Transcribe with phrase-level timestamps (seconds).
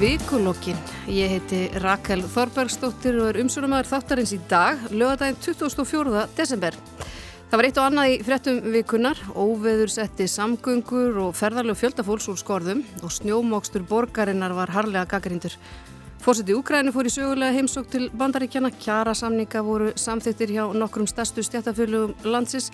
[0.00, 0.78] vikulokkin.
[1.12, 6.22] Ég heiti Rakel Þorbergsdóttir og er umsjónumæður þáttarins í dag, lögadaginn 24.
[6.38, 6.78] desember.
[7.50, 12.40] Það var eitt og annað í frettum vikunar, óveður setti samgöngur og ferðarlegu fjöldafólks úr
[12.40, 15.58] skorðum og snjómókstur borgarinnar var harlega gaggrindur.
[16.20, 21.40] Fórseti Úgræni fór í sögulega heimsók til bandaríkjana, kjara samninga voru samþyktir hjá nokkrum stærstu
[21.46, 22.66] stjættafölugum landsins,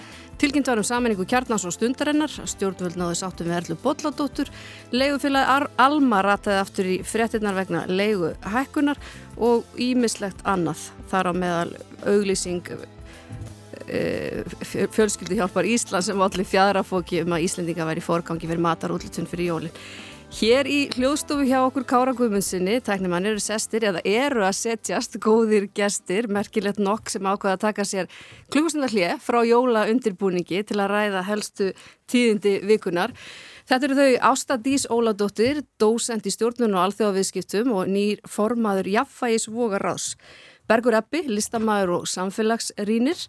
[0.42, 4.51] tilkynnt varum saminningu kjarnans og stundarinnar, stjórnvöld náðu sáttum við Erlu Bolladóttur,
[4.90, 8.98] leigufélagi Alma rataði aftur í frettinnar vegna leigu hækkunar
[9.38, 11.70] og ímislegt annað þar á meðal
[12.02, 12.74] auglýsing
[13.87, 14.42] e,
[14.90, 19.80] fjölskyldi hjálpar Ísland sem allir fjadrafóki um að Íslendinga væri fórgangi fyrir matarútlutun fyrir jólinn.
[20.37, 25.65] Hér í hljóðstofu hjá okkur Kára Guðmundsinni, tæknimann eru sestir eða eru að setjast góðir
[25.73, 28.10] gestir, merkilegt nokk sem ákvaða að taka sér
[28.52, 31.70] klukkustundarhlið frá jóla undirbúningi til að ræða helstu
[32.12, 33.16] tíðindi vikunar.
[33.64, 39.48] Þetta eru þau Ásta Dís Óladóttir, dósend í stjórnun og alþjóðaviðskiptum og nýr formaður Jaffægis
[39.48, 40.12] Vogarás.
[40.68, 43.24] Bergur Eppi, listamæður og samfélagsrýnir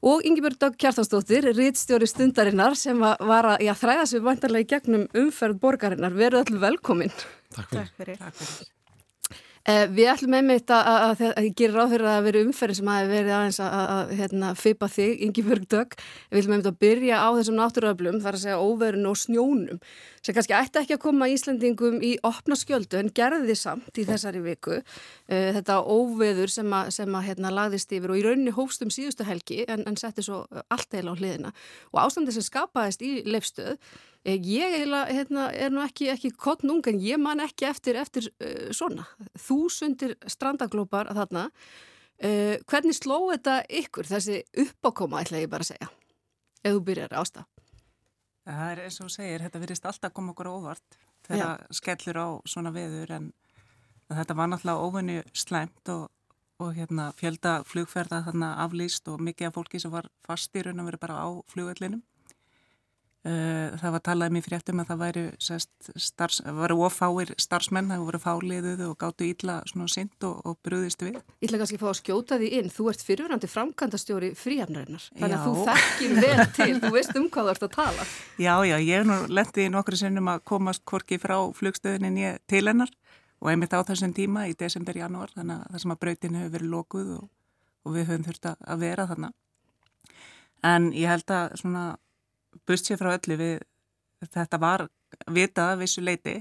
[0.00, 5.06] og Ingebjörg Dögg Kjartansdóttir, rittstjóri stundarinnar sem var að já, þræða sér vantarlega í gegnum
[5.24, 6.16] umferð borgarinnar.
[6.16, 7.16] Veru allir velkomin.
[7.54, 7.88] Takk fyrir.
[7.88, 8.20] Takk fyrir.
[8.24, 8.76] Takk fyrir.
[9.68, 12.88] Eh, við ætlum einmitt að, að, að, að gera ráð fyrir að veri umferði sem
[12.88, 15.96] hafi verið aðeins að hérna, feipa þig, Ingebjörg Dögg.
[16.30, 19.82] Við ætlum einmitt að byrja á þessum náttúruöflum, þar að segja óverun og snjónum,
[20.24, 24.40] sem kannski ætti ekki að koma Íslandingum í opna skjöldu en gerði samt í þessari
[24.48, 24.80] viku.
[25.28, 29.66] Eh, þetta óveður sem að, sem hérna, lagðist yfir og í rauninni hófstum síðustu helgi
[29.68, 31.52] en, en setti svo allt eila á hliðina.
[31.92, 33.76] Og ástandi sem skapaðist í leifstöð
[34.24, 38.68] ég eiginlega hérna, er nú ekki, ekki kottnung en ég man ekki eftir, eftir uh,
[38.76, 39.06] svona.
[39.40, 41.48] Þúsundir strandaglópar þarna.
[42.20, 45.88] Uh, hvernig sló þetta ykkur, þessi uppákoma ætla ég bara að segja,
[46.60, 47.46] ef þú byrjar ásta?
[48.44, 52.28] Það er eins og þú segir, þetta virðist alltaf koma okkur óvart þegar skellur á
[52.48, 53.32] svona veður en
[54.10, 56.08] þetta var náttúrulega óvenni slæmt og,
[56.60, 60.82] og hérna, fjölda flugferða þarna aflýst og mikið af fólki sem var fast í raun
[60.82, 62.19] og verið bara á flugvellinum Eh,
[63.20, 65.22] það var talað um í fréttum að það væri
[66.00, 71.04] starfs, varu ofáir starfsmenn, það voru fáliðuð og gáttu ítla svona sint og, og brúðist
[71.04, 71.18] við.
[71.42, 75.36] Ég ætla kannski að fá að skjóta því inn, þú ert fyrirverandi framkvæmdastjóri fríhafnarinnar, þannig
[75.36, 78.08] að þú þekkir vel til, þú veist um hvað þú ert að tala.
[78.46, 82.88] Já, já, ég nú lendið í nokkru sinnum að komast korki frá flugstöðinni til hennar
[83.40, 86.54] og einmitt á þessum tíma í desember, janúar, þannig að það sem að brautinu hefur
[86.56, 87.26] verið lokuð og,
[87.84, 89.36] og við höfum þurft að vera þannig.
[90.70, 91.84] En ég held að svona
[92.66, 93.60] bust sér frá öllu við
[94.34, 94.88] þetta var
[95.26, 96.36] vitað að vissu leiti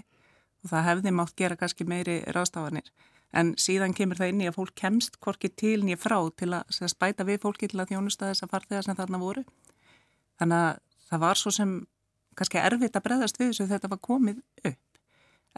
[0.63, 2.91] og það hefði mátt gera kannski meiri rástafanir
[3.35, 6.91] en síðan kemur það inn í að fólk kemst korki til nýja frá til að
[6.91, 9.43] spæta við fólki til að þjónusta þess að farþegar sem þarna voru.
[10.41, 11.73] Þannig að það var svo sem
[12.39, 14.85] kannski erfitt að breðast við þess að þetta var komið upp.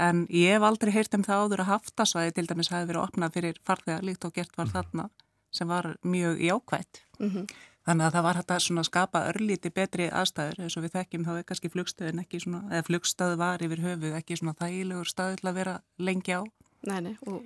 [0.01, 3.35] En ég hef aldrei heyrt um það áður að haftasvæði til dæmis hafi verið opnað
[3.37, 5.09] fyrir farþegar líkt og gert var þarna
[5.51, 7.01] sem var mjög jákvætt.
[7.19, 7.47] Mm -hmm.
[7.87, 11.31] Þannig að það var hægt að skapa örlíti betri aðstæður eins og við þekkjum þá
[11.33, 15.49] er kannski flugstöðin ekki svona, eða flugstöð var yfir höfuð ekki svona þægilegur staði til
[15.49, 16.41] að vera lengi á.
[16.85, 17.41] Nei, nei, og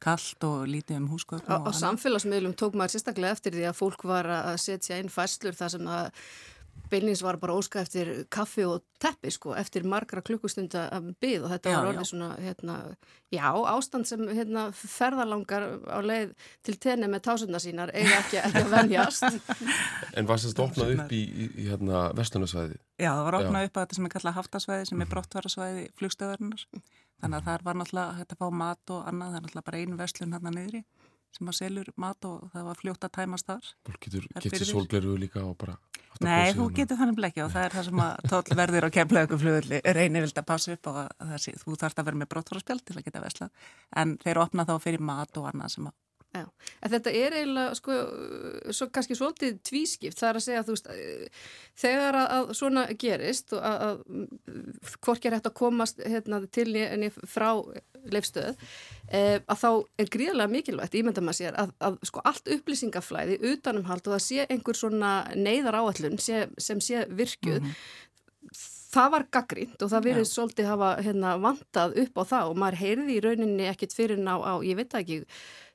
[0.00, 1.44] kallt og lítið um húsgögn.
[1.50, 5.58] Á, á samfélagsmiðlum tók maður sérstaklega eftir því að fólk var að setja inn fæslur
[5.58, 6.08] þar sem að
[6.90, 10.86] Beinins var bara óska eftir kaffi og teppi sko, eftir margra klukkustunda
[11.22, 12.76] byggð og þetta já, var orðið svona, hérna,
[13.32, 16.32] já, ástand sem hérna, ferðalangar á leið
[16.66, 19.40] til tenni með tásundar sínar eiga ekki, að venjast.
[20.14, 22.80] En var þetta opnað upp í, í, í hérna, vestunasvæði?
[23.00, 26.66] Já, það var opnað upp að þetta sem er kallað haftasvæði, sem er brottvarasvæði flugstöðarinnar.
[27.20, 30.00] Þannig að það var náttúrulega að fá mat og annað, það er náttúrulega bara einu
[30.00, 30.84] vestlun hérna niðri
[31.36, 33.70] sem að selur mat og það var fljótt að tæmast þar.
[33.88, 35.78] Fólk getur, getur sólgleru líka og bara
[36.20, 39.80] Nei, þú getur þannig blekja og það er það sem að tóll verður á kemlauguflugulli
[39.96, 42.96] reynir vild að passa upp og að sé, þú þarfst að vera með brottfórspjald til
[42.98, 43.48] að geta vesla
[44.02, 45.96] en þeir opna þá fyrir mat og annað sem að
[46.30, 46.44] Já,
[46.78, 47.94] en þetta er eiginlega sko,
[48.70, 50.90] svo, kannski svolítið tvískipt, það er að segja að þú veist,
[51.82, 56.68] þegar að, að svona gerist og að, að hvorki er hægt að komast hérna, til
[56.78, 57.48] henni frá
[58.14, 58.60] leifstöð,
[59.10, 64.06] eh, að þá er gríðarlega mikilvægt, ímynda maður sér, að, að sko allt upplýsingaflæði utanumhald
[64.06, 68.60] og það sé einhver svona neyðar áallun sé, sem sé virkjuð, mm -hmm.
[68.94, 72.80] það var gaggrínt og það verið svolítið hafa hérna, vantað upp á það og maður
[72.84, 75.24] heyrði í rauninni ekkit fyrir ná á, ég veit ekki,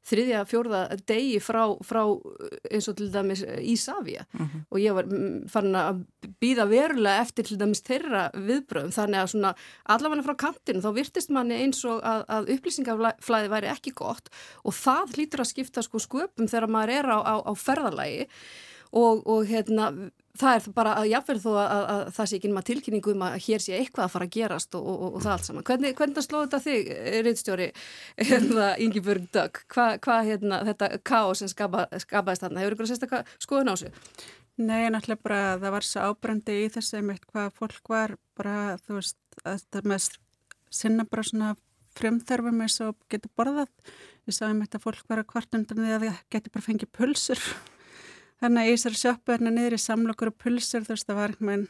[0.06, 2.02] þriðja, fjórða degi frá, frá
[2.70, 4.50] eins og til dæmis Ísafja uh mhm.
[4.50, 4.62] -huh.
[4.70, 5.06] og ég var
[5.50, 6.06] farin að
[6.42, 9.56] býða verulega eftir til dæmis þeirra viðbröðum þannig að svona
[9.86, 14.30] allavega frá kantinu þá virtist manni eins og að, að upplýsingaflæði væri ekki gott
[14.64, 18.28] og það hlýtur að skipta sko sköpum þegar maður er á, á, á ferðalagi
[18.92, 22.52] og, og hérna það er bara að jáfnverð þó að, að, að það sé ekki
[22.52, 25.34] náma tilkynningu um að hér sé eitthvað að fara að gerast og, og, og það
[25.36, 25.66] allt saman.
[25.70, 26.90] Hvernig, hvernig slóðu þetta þig,
[27.28, 27.68] Ritstjóri,
[28.32, 29.62] hérna, Ingi Björg Dögg?
[29.72, 32.64] Hvað hva, hérna, þetta káos sem skapa, skapaðist þarna?
[32.64, 34.02] Hefur ykkur að sérsta skoðun á sig?
[34.56, 39.00] Nei, náttúrulega bara það var svo ábrandi í þessu einmitt hvað fólk var bara, þú
[39.02, 40.10] veist, þetta með
[40.72, 41.54] sinna bara svona
[41.96, 43.72] fremþörfum eins og getur borðað.
[44.26, 46.94] Við sáum þetta að fólk var að hvart undan því að það getur bara fengið
[46.96, 47.44] pulsur
[48.50, 51.52] að ég sér sjöppu hérna niður í samlokur og pulsur þú veist það var einhvern
[51.52, 51.68] veginn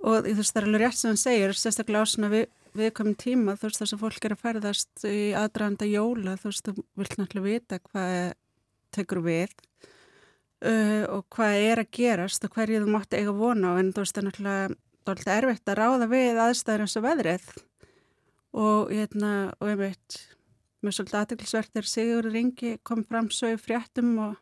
[0.00, 2.46] og þú veist það er alveg rétt sem hann segir sérstaklega á svona við,
[2.80, 6.70] viðkominn tíma þú veist þess að fólk er að ferðast í aðdraðanda jóla þú veist
[6.70, 8.14] þú vilt náttúrulega vita hvað
[8.96, 9.56] tekur við
[10.64, 14.04] uh, og hvað er að gerast og hverju þú mátti eiga vona á en þú
[14.04, 17.48] veist það er náttúrulega erfitt að ráða við aðstæður eins og veðrið.
[18.60, 20.20] Og hérna og ég veit
[20.80, 24.38] mér svolítið aðtöklusvert er Sigur Ringi kom fram svo í fréttum og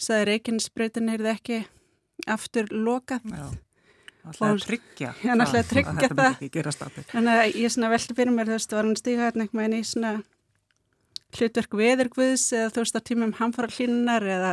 [0.00, 1.60] sagði Reykjanesbreytin er það ekki
[2.32, 3.28] aftur lokað.
[3.30, 3.46] Já,
[4.26, 6.98] alltaf tryggja Já, alltaf tryggja það.
[7.12, 9.78] Þannig að ég svona veldi fyrir mér þú veist, var hann stíga hérna eitthvað inn
[9.78, 10.12] í svona
[11.36, 14.52] hlutverk veðurgviðs eða þú veist, á tímum hamfara hlínunar eða,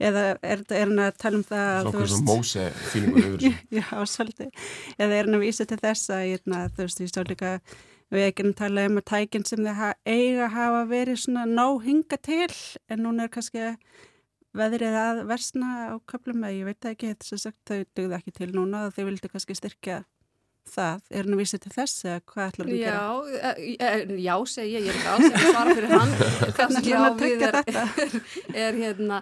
[0.00, 4.66] eða er, er hann að tala um það Svona svona móse fílingur yfir Já, svolítið.
[4.98, 7.54] Eða er hann að vísa til þess að hérna, þú veist, ég sá líka
[8.10, 12.18] við ekki að tala um að tækinn sem þið eiga hafa verið svona nóg hinga
[12.18, 12.48] til
[12.90, 13.76] en núna er kannski að
[14.56, 18.34] veðrið að versna á köplum eða ég veit ekki, þess að sagt þau dugði ekki
[18.38, 20.00] til núna og þau vildi kannski styrkja
[20.68, 23.00] það, er hann að vísa til þess eða hvað ætlar hann að gera?
[23.00, 26.12] Já, e, e, já segi ég, ég er ekki alls að svara fyrir hann.
[26.58, 28.16] Það sem ég við er, er,
[28.64, 29.20] er hérna,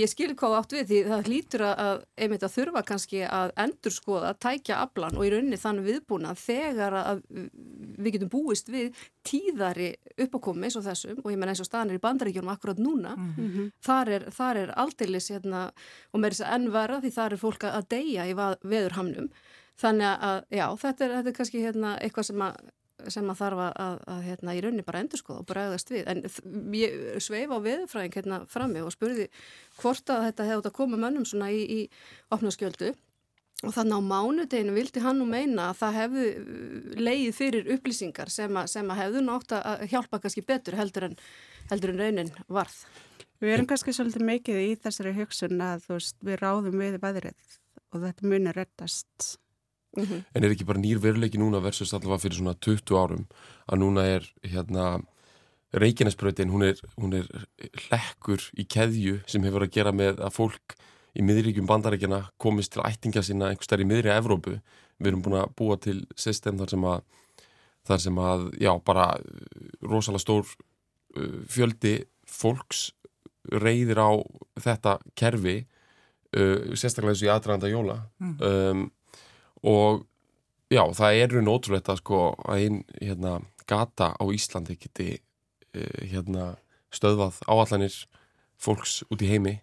[0.00, 3.94] ég skil hvað átt við því það hlýtur að einmitt að þurfa kannski að endur
[3.94, 8.98] skoða, að tækja aflan og í rauninni þann viðbúna þegar að við getum búist við
[9.26, 12.80] tíðari uppákomi eins og þessum og ég menn eins og staðan er í bandaríkjónum akkurat
[12.80, 13.70] núna, mm -hmm.
[13.84, 14.28] þar er,
[14.62, 15.70] er aldeilis hérna,
[16.12, 19.28] og með þess að ennverða því þar er fólk að deyja í veðurhamnum
[19.80, 22.56] Þannig að, já, þetta er, þetta er kannski hérna, eitthvað sem að,
[23.14, 26.08] sem að þarf að, að hérna, í rauninni bara endur skoða og bregðast við.
[26.12, 26.24] En
[26.76, 29.30] ég sveif á viðfræðing hérna frammi og spurði
[29.80, 32.92] hvort að þetta hefði átt að koma mönnum svona í, í opnaskjöldu
[33.60, 36.26] og þannig á mánudeginu vildi hann nú meina að það hefði
[37.00, 41.16] leið fyrir upplýsingar sem að, sem að hefðu nátt að hjálpa kannski betur heldur en,
[41.72, 42.78] heldur en raunin varð.
[43.40, 47.54] Við erum kannski svolítið mikið í þessari hugsun að veist, við ráðum við veðrið
[47.90, 49.30] og þetta munir rettast
[49.96, 50.24] Mm -hmm.
[50.34, 53.26] En er ekki bara nýr veruleiki núna versus allavega fyrir svona 20 árum
[53.66, 55.02] að núna er hérna
[55.72, 57.26] Reykjanesbröðin, hún hún er
[57.86, 60.74] hlekkur í keðju sem hefur að gera með að fólk
[61.14, 64.60] í miðríkjum bandarækjana komist til ættinga sína einhver stær í miðri að Evrópu.
[64.98, 67.02] Við erum búin að búa til system þar sem að,
[67.88, 69.06] þar sem að já, bara
[69.82, 71.96] rosalega stór uh, fjöldi
[72.26, 72.90] fólks
[73.50, 74.10] reyðir á
[74.60, 78.34] þetta kerfi uh, sérstaklega eins og í aðdraganda jóla mm.
[78.42, 78.84] um,
[79.66, 80.04] og
[80.72, 83.38] já, það er raun og ótrúlegt að sko að einn hérna
[83.70, 86.54] gata á Íslandi geti uh, hérna
[86.94, 87.96] stöðvað áallanir
[88.60, 89.58] fólks út í heimi.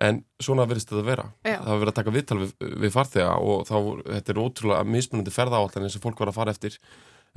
[0.00, 1.24] En svona verðist þetta að vera.
[1.44, 1.58] Já.
[1.60, 3.76] það verður að taka viðtal við, við farþega og þá,
[4.06, 6.78] þetta er ótrúlega mismunandi ferðaáallanir sem fólk var að fara eftir.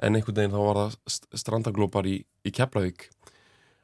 [0.04, 3.10] En einhvern veginn þá var það strandaglópar í, í Keflavík.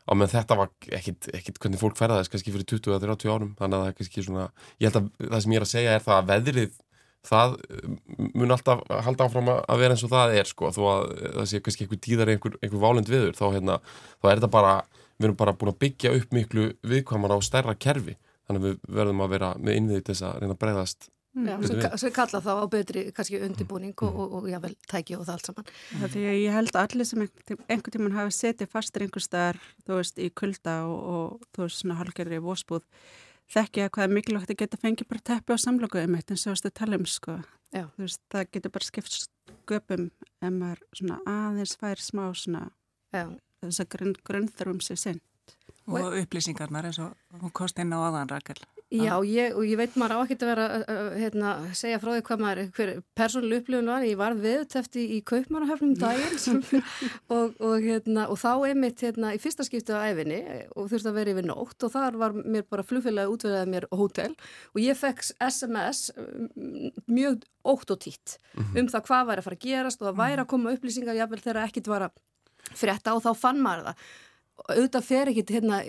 [0.08, 3.52] Á meðan þetta var ekkit, ekkit hvernig fólk ferðaðist kannski fyrir 20-30 árum.
[3.60, 4.48] Þannig að það er kannski svona,
[4.80, 6.80] ég held að það sem ég er að segja er það að veðrið
[7.28, 7.86] það eh,
[8.34, 11.62] mun alltaf halda áfram að vera eins og það er sko, þó að það sé
[11.62, 13.80] kannski einhver tíðar einhver, einhver válend viður, þá, hérna,
[14.18, 14.76] þá er þetta bara,
[15.18, 18.94] við erum bara búin að byggja upp miklu viðkvæmar á stærra kerfi þannig að við
[19.00, 21.48] verðum að vera með innvið til þess að reyna að breyðast mm.
[21.48, 24.08] Já, sem, sem kalla þá á betri kannski undibúning mm.
[24.08, 25.72] og, og, og jável tæki og það allt saman
[26.12, 30.00] Því að ég held að allir sem einhvern tíman hafi setið fastur einhver staðar, þú
[30.02, 32.88] veist, í kulda og, og þú veist, svona halgerri vósbúð
[33.52, 36.72] þekkja hvað er mikilvægt að geta fengið bara teppi á samlokuðum eitt eins og þú
[36.76, 37.40] tala um sko.
[37.98, 40.10] Veist, það getur bara skipt sköpum
[40.42, 42.70] ef maður svona aðeins fær smá svona
[43.12, 45.22] þess að grunn, grunnþarum sér sinn
[45.90, 48.60] og upplýsingarnar eins og hún kost inn á aðan Rakel
[48.92, 52.24] Já, ég, og ég veit maður á ekki að vera að hérna, segja frá því
[52.28, 56.74] hvað maður hver persónuleg upplifun var, ég var viðtefti í kaupmannahöfnum daginn
[57.38, 60.42] og, og, hérna, og þá einmitt hérna, í fyrsta skiptu á æfinni
[60.76, 64.36] og þurfti að vera yfir nótt og þar var mér bara flugfélagi útveðað mér hótel.
[64.76, 66.10] Og ég fekk SMS
[67.08, 68.82] mjög ótt og títt mhm.
[68.82, 71.42] um það hvað væri að fara að gerast og það væri að koma upplýsingar jáfnvel
[71.46, 72.20] þegar ekkit var að
[72.76, 74.12] frétta og þá fann maður það
[74.62, 75.80] auðvitað fer ekki hérna,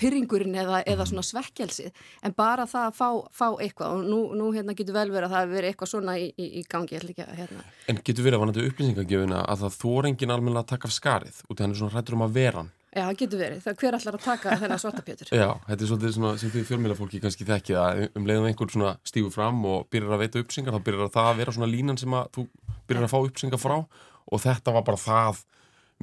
[0.00, 1.10] pyrringurinn eða, eða mhm.
[1.12, 1.90] svona svekkjelsi
[2.26, 5.36] en bara það að fá, fá eitthvað og nú, nú hérna, getur vel verið að
[5.36, 7.62] það veri eitthvað svona í, í, í gangi ekki, hérna.
[7.88, 11.44] En getur verið að vanandi upplýsingagjöfuna að það þór engin almenna að taka af skarið
[11.46, 13.58] út í hann er svona hrættur um að vera hann Já, það getur verið.
[13.62, 15.30] Það hver allar að taka þennan svartapjötur?
[15.36, 18.92] Já, þetta er svolítið svona sem því fjölmjölafólki kannski þekki það um leiðum einhvern svona
[19.06, 22.16] stífu fram og byrjar að veita uppsingar, þá byrjar það að vera svona línan sem
[22.16, 22.46] að þú
[22.88, 25.42] byrjar að fá uppsingar frá og þetta var bara það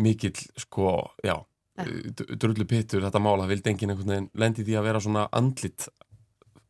[0.05, 0.93] mikill, sko,
[1.25, 1.35] já,
[1.75, 5.89] drullu pittur þetta mála, vildi enginn einhvern veginn lendi því að vera svona andlit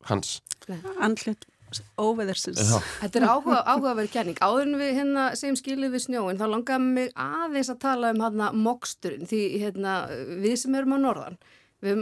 [0.09, 0.39] hans.
[0.97, 1.45] Andlit
[1.99, 2.61] óveðursins.
[3.01, 4.39] Þetta er áhuga, áhugaverð kenning.
[4.43, 8.51] Áðurinn við hérna segjum skilið við snjóin, þá langar mig aðeins að tala um hérna
[8.55, 9.95] moksturinn því hérna
[10.43, 11.39] við sem erum á norðan
[11.85, 12.01] Við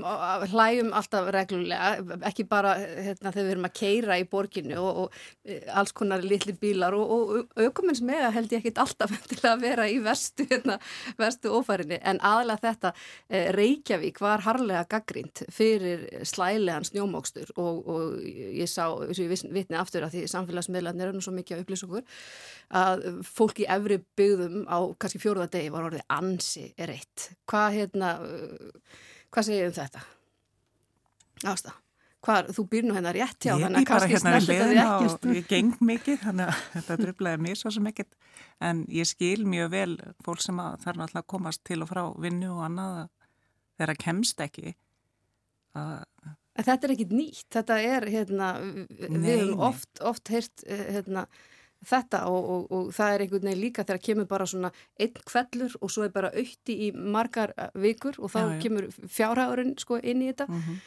[0.54, 5.18] hlæjum alltaf reglulega, ekki bara hérna, þegar við erum að keira í borginu og, og
[5.46, 9.66] e, alls konar litli bílar og, og aukumins með held ég ekkit alltaf til að
[9.66, 10.80] vera í vestu, hérna,
[11.20, 18.20] vestu ófærinni en aðlega þetta e, Reykjavík var harlega gaggrínt fyrir slælegan snjómókstur og, og
[18.24, 21.90] ég sá, að ég vitni aftur að því samfélagsmiðlarnir er nú svo mikið að upplýsa
[21.90, 22.08] okkur
[22.84, 27.30] að fólk í efri byggðum á kannski fjóruða degi var orðið ansi reitt.
[27.50, 28.14] Hvað hérna
[29.34, 30.04] Hvað segir um þetta?
[31.50, 31.74] Ásta,
[32.24, 35.26] hvað, þú býr nú hennar rétt hjá, þannig að kannski snert þetta því ekkert.
[35.38, 38.14] Ég geng mikið, þannig að þetta dröflaði mér svo sem ekkert,
[38.70, 39.90] en ég skil mjög vel
[40.26, 43.02] fólk sem þarf náttúrulega að komast til og frá vinnu og annað
[43.74, 44.78] þegar að kemst ekki.
[45.74, 46.00] Að
[46.54, 51.24] Þetta er ekkit nýtt, þetta er, hérna, við hefum oft, oft heyrt, eh, hérna,
[51.88, 54.72] þetta og, og, og það er einhvern veginn líka þegar kemur bara svona
[55.02, 58.60] einn kvellur og svo er bara auðti í margar uh, vikur og þá já, já.
[58.66, 60.80] kemur fjárhagurinn sko inn í þetta mm -hmm.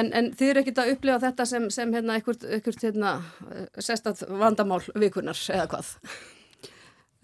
[0.00, 3.18] en, en þið eru ekkert að upplifa þetta sem, sem hérna einhvert hérna,
[3.50, 5.94] uh, sestat vandamál vikunar eða hvað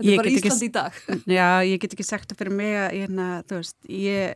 [0.03, 0.93] Þetta er bara Ísland ekki, í dag
[1.29, 4.35] Já, ég get ekki sagt það fyrir mig að hérna, þú veist, ég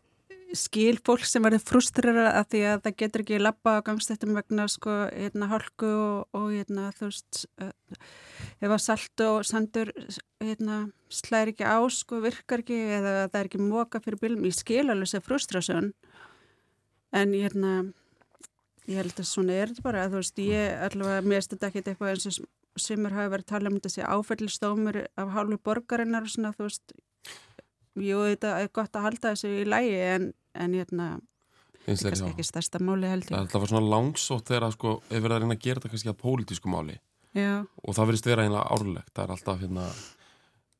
[0.59, 4.67] skil fólk sem verður frustrera að því að það getur ekki lappa á gangstættum vegna
[4.73, 8.01] sko, hérna, hálku og, og hérna, þú veist uh,
[8.61, 9.93] ef að salt og sandur
[10.43, 10.81] hérna,
[11.13, 14.87] slæri ekki á sko, virkar ekki eða það er ekki móka fyrir bílum ég skil
[14.87, 15.93] alveg sér frustrasjón
[17.17, 17.79] en hérna
[18.87, 21.83] ég held að svona er þetta bara að þú veist ég allavega mérst þetta ekki
[21.83, 22.47] eitthvað eins og
[22.81, 26.97] semur hafi verið að tala um þessi áfællistómur af hálfu borgarinnar og svona þú veist.
[27.97, 30.27] Jú þetta er gott að halda þessu í lægi en,
[30.63, 31.09] en hérna
[31.87, 34.97] það er kannski ekki stærsta máli held ég Það er alltaf svona langsótt þegar sko,
[35.07, 36.99] ef við erum að reyna að gera þetta kannski að pólitísku máli.
[37.37, 37.67] Já.
[37.85, 39.87] og það verðist vera einlega árlegt það er alltaf hérna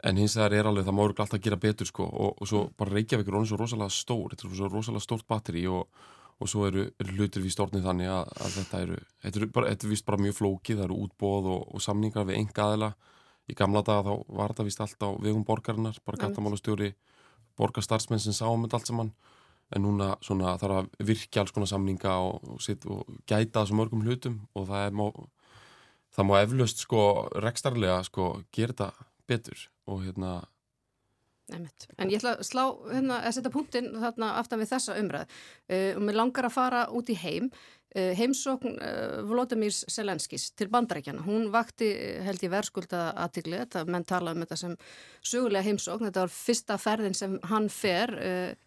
[0.09, 2.63] en hins vegar er alveg, það má ekki alltaf gera betur sko og, og svo
[2.79, 5.85] bara Reykjavík er svo rosalega stór þetta er svo rosalega stórt batteri og,
[6.41, 9.73] og svo eru, eru hlutir við stórnið þannig að, að þetta eru, þetta eru bara,
[9.75, 12.91] þetta er vist bara mjög flókið, það eru útbóð og, og samningar við enga aðila
[13.47, 16.95] í gamla daga þá var þetta vist allt á vegum borgarinnar, bara gattamálastjóri
[17.57, 19.13] borgarstarfsmenn sem sáum þetta allt saman
[19.75, 23.81] en núna svona þarf að virkja alls konar samninga og, og, sit, og gæta þessum
[23.83, 25.07] mörgum hlutum og það má,
[26.15, 27.07] það má eflaust sko
[27.43, 30.37] rekstarlega sko gera þetta betur og hérna
[31.47, 31.85] Nefnt.
[31.95, 35.93] En ég ætla að slá, hérna, að setja punktin þarna aftan við þessa umræð uh,
[35.93, 37.53] og mér langar að fara út í heim
[37.95, 41.91] heimsókn uh, Volodymyrs Selenskis til bandarækjana, hún vakti
[42.27, 44.75] held ég verðskulda aðtikli þetta, menn tala um þetta sem
[45.23, 46.09] sögulega heimsókn.
[46.09, 48.13] Þetta var fyrsta ferðin sem hann fer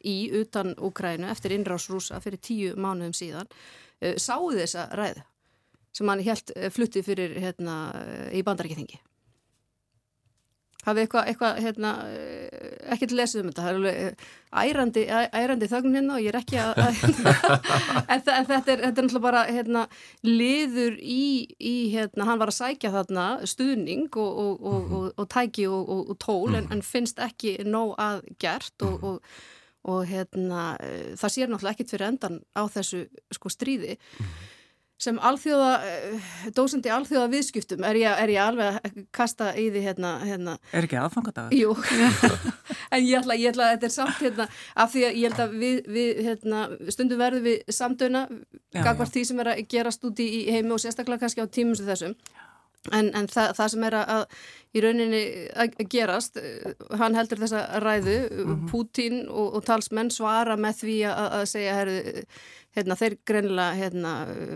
[0.05, 3.51] í utan Úkrænu eftir innrásrúsa fyrir tíu mánuðum síðan.
[3.99, 5.21] Sáðu þessa ræð
[5.95, 7.77] sem hann helt flutti fyrir hérna,
[8.31, 9.01] í bandarækjaþingi
[10.85, 13.65] hafið eitthvað, eitthvað hérna, eh, ekkert lesið um þetta.
[13.65, 14.27] Það er alveg eh,
[14.63, 15.03] ærandi,
[15.41, 17.35] ærandi þögn hérna og ég er ekki að, að hérna,
[18.15, 19.85] en, en þetta er, náttúrulega bara hérna,
[20.25, 21.27] liður í,
[21.59, 26.57] í hérna, hann var að sækja þarna stuðning og, og, og, og tæki og tól
[26.57, 28.87] en, en finnst ekki nóg að gert
[29.89, 33.95] og hérna eh, það sér náttúrulega ekkert fyrir endan á þessu sko stríði
[34.99, 36.23] sem alþjóða, eh,
[36.55, 40.57] dósandi alþjóða viðskiptum er ég, er ég alveg að kasta í því hérna, hérna.
[40.75, 41.55] Er ekki aðfangadagur?
[41.55, 41.75] Jú,
[42.93, 45.43] en ég ætla, ég ætla að þetta er samt hérna, af því að ég held
[45.45, 48.25] að við, við hérna, stundum verðum við samdöna
[48.75, 51.87] gagvart því sem er að gerast út í heimi og sérstaklega kannski á tímum sem
[51.87, 52.17] þessum
[52.95, 54.21] En, en það, það sem er að
[54.69, 55.23] í rauninni
[55.59, 56.37] að gerast,
[56.99, 58.69] hann heldur þessa ræðu, mm -hmm.
[58.69, 61.97] Pútín og, og talsmenn svara með því að, að segja, herru,
[62.77, 64.13] hérna, þeir greinlega hérna,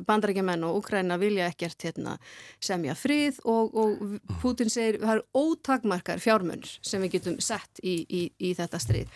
[0.08, 2.18] bandarækjumenn og Ukræna vilja ekkert hérna,
[2.62, 8.06] semja frið og, og Pútín segir, það eru ótakmarkar fjármunir sem við getum sett í,
[8.08, 9.10] í, í þetta stríð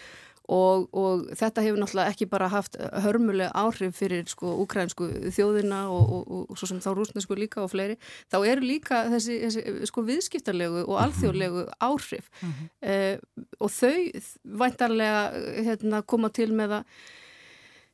[0.48, 6.14] Og, og þetta hefur náttúrulega ekki bara haft hörmulega áhrif fyrir sko ukrainsku þjóðina og,
[6.16, 7.98] og, og svo sem þá rúsnesku líka og fleiri
[8.32, 12.32] þá eru líka þessi, þessi sko viðskiptarlegu og alþjóðlegu áhrif.
[12.40, 12.72] Mm -hmm.
[12.82, 14.00] eh, og þau
[14.64, 15.22] væntarlega
[15.68, 16.84] hérna, koma til með að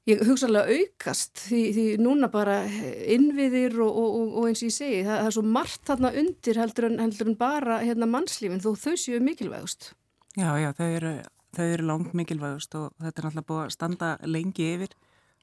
[0.10, 5.30] ég hugsaðlega aukast því, því núna bara innviðir og eins og ég segi það, það
[5.30, 9.22] er svo margt þarna undir heldur en, heldur en bara hérna, mannslífin þó þau séu
[9.24, 9.94] mikilvægust.
[10.36, 11.14] Já, já, þau eru
[11.54, 14.94] þau eru langt mikilvægust og þetta er náttúrulega búið að standa lengi yfir.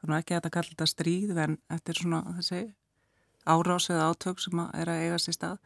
[0.01, 2.63] Þannig ekki að þetta kallir þetta stríð en er svona þessi
[3.47, 5.59] árás eða átök sem að er að eiga sér stað.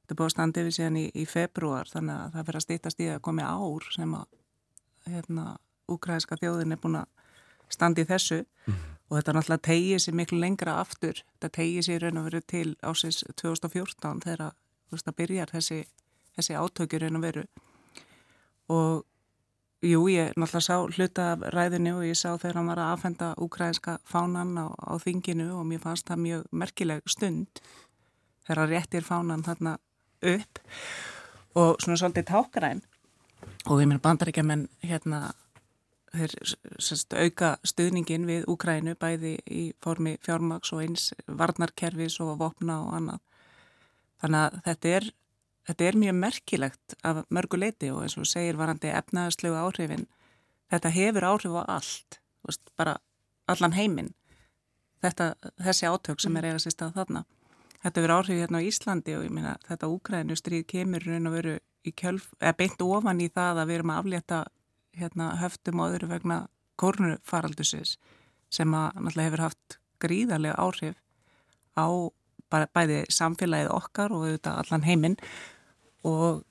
[0.00, 2.66] Þetta er búið að standa yfir síðan í, í februar þannig að það fyrir að
[2.66, 4.38] stýtast í að komi ár sem að
[5.10, 5.44] hérna,
[5.90, 7.08] úkræðiska þjóðin er búin að
[7.70, 8.44] standa í þessu.
[8.66, 8.80] Mm.
[9.10, 11.22] og þetta náttúrulega tegið sér miklu lengra aftur.
[11.34, 14.52] Þetta tegið sér raun og veru til ásins 2014 þegar
[14.94, 15.78] það byrjar þessi,
[16.38, 17.44] þessi átökjur raun og veru.
[18.70, 19.02] Og
[19.82, 23.30] jú, ég náttúrulega sá hluta af ræðinu og ég sá þegar hann var að afhenda
[23.40, 27.62] úkræðinska fánan á, á þinginu og mér fannst það mjög merkileg stund
[28.46, 29.76] þegar hann réttir fánan þarna
[30.34, 30.62] upp
[31.56, 32.82] og svona svolítið tákgræn
[33.66, 35.30] og ég meina bandaríkja menn hérna
[36.14, 36.34] þeir
[36.82, 42.94] sest, auka stuðningin við Úkrænu bæði í formi fjármaks og eins varnarkerfis og vopna og
[42.98, 43.20] annað.
[44.20, 45.08] Þannig að þetta er
[45.68, 50.06] þetta er mjög merkilegt af mörguleiti og eins og segir varandi efnaðarslegu áhrifin
[50.70, 52.96] þetta hefur áhrif á allt veist, bara
[53.50, 54.14] allan heiminn.
[55.00, 57.24] Þetta, þessi átök sem er eiga sérst að þarna.
[57.80, 61.36] Þetta verður áhrif hérna á Íslandi og ég meina þetta Úkrænu stríð kemur raun og
[61.38, 64.40] veru í kjölf, eða beint ofan í það að við erum að aflétta
[65.00, 66.38] hérna höftum og öðru vegna
[66.80, 67.94] kórnufaraldusins
[68.52, 70.98] sem að náttúrulega hefur haft gríðarlega áhrif
[71.72, 71.88] á
[72.50, 75.16] bæði samfélagið okkar og auðvitað allan heiminn.
[76.06, 76.42] Og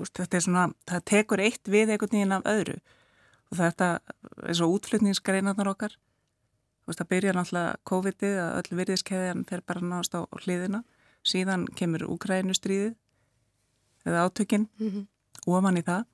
[0.00, 2.76] úst, þetta er svona, það tekur eitt við einhvern veginn af öðru.
[3.50, 3.88] Og þetta
[4.42, 5.96] er svo útflutningsgreinarnar okkar.
[6.86, 10.82] Úst, það byrja náttúrulega COVID-ið að öll virðiskeðjan fer bara náðast á hliðina.
[11.26, 12.94] Síðan kemur Ukrænustríðið
[14.06, 15.06] eða átökinn mm -hmm.
[15.46, 16.04] ofan í það.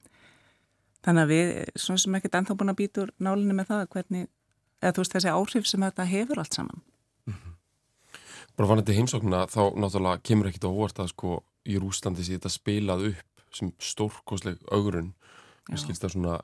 [1.02, 4.29] Þannig að við, svona sem ekkert ennþá búin að býta úr nálinu með það hvernig,
[4.81, 6.83] eða þú veist þessi áhrif sem þetta hefur allt saman.
[8.56, 12.52] Bara vanandi heimsóknuna þá náttúrulega kemur ekkit á óvart að sko í Rúslandi sé þetta
[12.52, 15.12] spilað upp sem stórkosleg augrun
[15.70, 16.36] og skilst það svona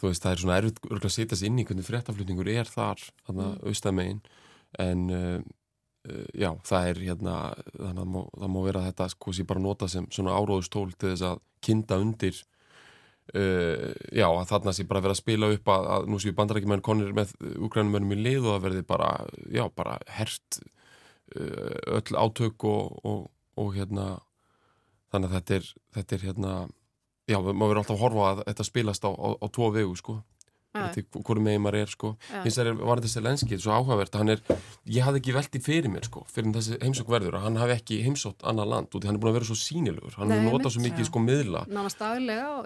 [0.00, 3.02] þú veist það er svona erfitt að setja sér inn í hvernig fréttaflutningur er þar
[3.26, 3.58] þarna mm.
[3.70, 4.22] austamegin
[4.82, 5.42] en uh,
[6.08, 7.36] uh, já það er hérna
[7.76, 11.28] þannig að það má, vera þetta sko sem bara nota sem svona áróðustól til þess
[11.28, 12.40] að kinda undir
[13.36, 16.84] uh, já að þarna sé bara vera að spila upp að, að nú séu bandarækjumenn
[16.84, 19.12] konir með úgrænumönnum í lið og það verði bara
[19.52, 20.62] já bara hert
[21.32, 23.24] öll átök og, og,
[23.58, 24.06] og hérna
[25.12, 26.52] þannig að þetta er, þetta er hérna,
[27.28, 30.18] já, maður verður alltaf að horfa að þetta spilast á, á, á tvo vegu, sko
[30.72, 32.14] hverju megin maður er sko.
[32.42, 34.42] Hins vegar var þetta Selenski, svo áhugavert er,
[34.88, 38.44] ég hafði ekki veldi fyrir mér sko fyrir þessi heimsók verður hann hafi ekki heimsótt
[38.48, 41.08] annar land og hann er búin að vera svo sínilegur hann hefur notað svo mikið
[41.08, 41.64] sko miðla.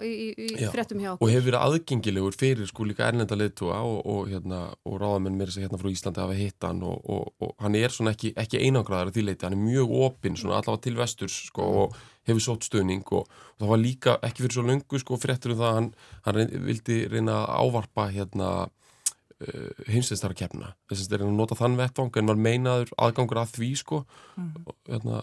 [0.07, 1.27] Í, í, í fréttum hjá okkur.
[1.27, 5.53] og hefur verið aðgengilegur fyrir sko líka erlenda leitúa og, og, hérna, og ráðamenn mér
[5.55, 9.19] hérna frá Íslandi hafa hitt hann og, og hann er svona ekki, ekki einangraðar að
[9.19, 13.05] því leiti, hann er mjög opinn svona allavega til vesturs sko og hefur sótt stöðning
[13.15, 15.91] og, og það var líka ekki fyrir svo löngu sko fréttur um það að hann,
[16.27, 21.59] hann reyn, vildi reyna að ávarpa hérna uh, heimsveistara kemna þess að er að nota
[21.59, 24.01] þann vettvang en var meinaður aðgangur að því sko
[24.35, 24.49] mm.
[24.65, 25.21] og, hérna,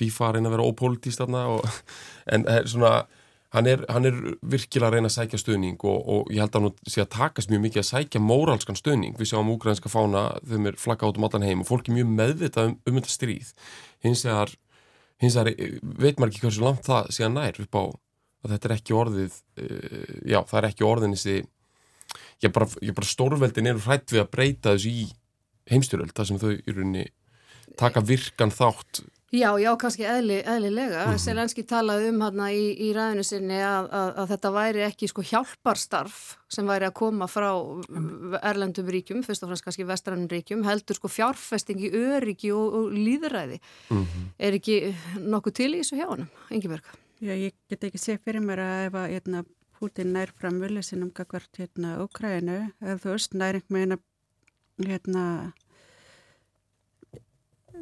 [0.00, 1.46] FIFA reyna að vera ópolítist þarna
[2.32, 2.94] en það er svona
[3.50, 6.66] Hann er, hann er virkilega að reyna að sækja stöðning og, og ég held að
[6.68, 9.16] hann sé að takast mjög mikið að sækja móralskan stöðning.
[9.18, 12.12] Við sjáum úgrænska fána, þeim er flagga át um allan heim og fólk er mjög
[12.20, 13.50] meðvitað um, um þetta stríð.
[14.06, 14.54] Hins vegar
[15.20, 17.84] hins vegar eh, veit maður ekki hversu langt það sé að nær upp á
[18.40, 21.38] að þetta er ekki orðið uh, já, það er ekki orðin þessi
[22.40, 25.08] ég bara, bara stórveldin eru hrætt við að breyta þessu í
[25.70, 27.04] heimstyröld þar sem þau í rauninni
[27.78, 31.04] taka virkan þátt Já, já, kannski eðli, eðlilega.
[31.04, 31.22] Mm -hmm.
[31.22, 35.22] Selenski talaði um hérna í, í ræðinu sinni að, að, að þetta væri ekki sko
[35.22, 36.16] hjálparstarf
[36.50, 37.50] sem væri að koma frá
[38.42, 42.90] erlendum ríkjum, fyrst og fremst kannski vestrannum ríkjum, heldur sko fjárfesting í öryggi og, og
[42.90, 43.60] líðræði.
[43.90, 44.26] Mm -hmm.
[44.38, 46.84] Er ekki nokkuð til í þessu hjá hann, Ingeberg?
[47.20, 49.44] Já, ég get ekki sé fyrir mér að ef að hérna,
[49.78, 53.96] Putin nær fram vilja sinum kakvart hérna Ukrænu, eða þú veist, næring meina
[54.78, 55.52] hérna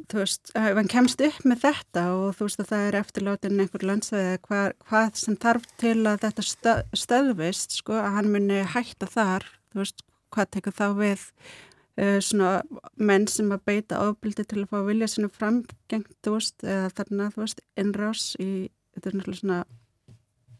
[0.09, 3.63] þú veist, ef hann kemst upp með þetta og þú veist að það er eftirlátin
[3.63, 8.61] einhver landsæði hvað, hvað sem þarf til að þetta stöð, stöðvist sko, að hann muni
[8.73, 12.53] hætta þar þú veist, hvað tekur þá við uh, svona
[12.97, 17.29] menn sem að beita ábyldi til að fá vilja sinu framgengt, þú veist, eða þarna
[17.35, 18.49] þú veist, innrás í,
[18.95, 19.61] þetta er náttúrulega svona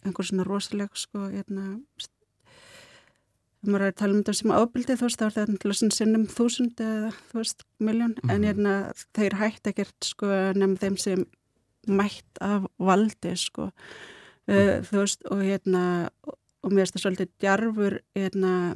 [0.05, 1.79] einhver svona rosaleg sko, hérna
[3.67, 6.27] maður er að tala um þetta sem ábyldi þú veist þá er þetta náttúrulega sinnum
[6.31, 8.31] þúsund eða þú veist miljón mm -hmm.
[8.31, 8.47] en mhm.
[8.47, 8.73] hérna
[9.17, 11.25] þeir hægt ekkert sko nefnum þeim sem
[11.87, 14.83] mætt af valdi sko mm -hmm.
[14.87, 16.09] þú veist og hérna
[16.63, 18.75] og mér finnst það svolítið djarfur hérna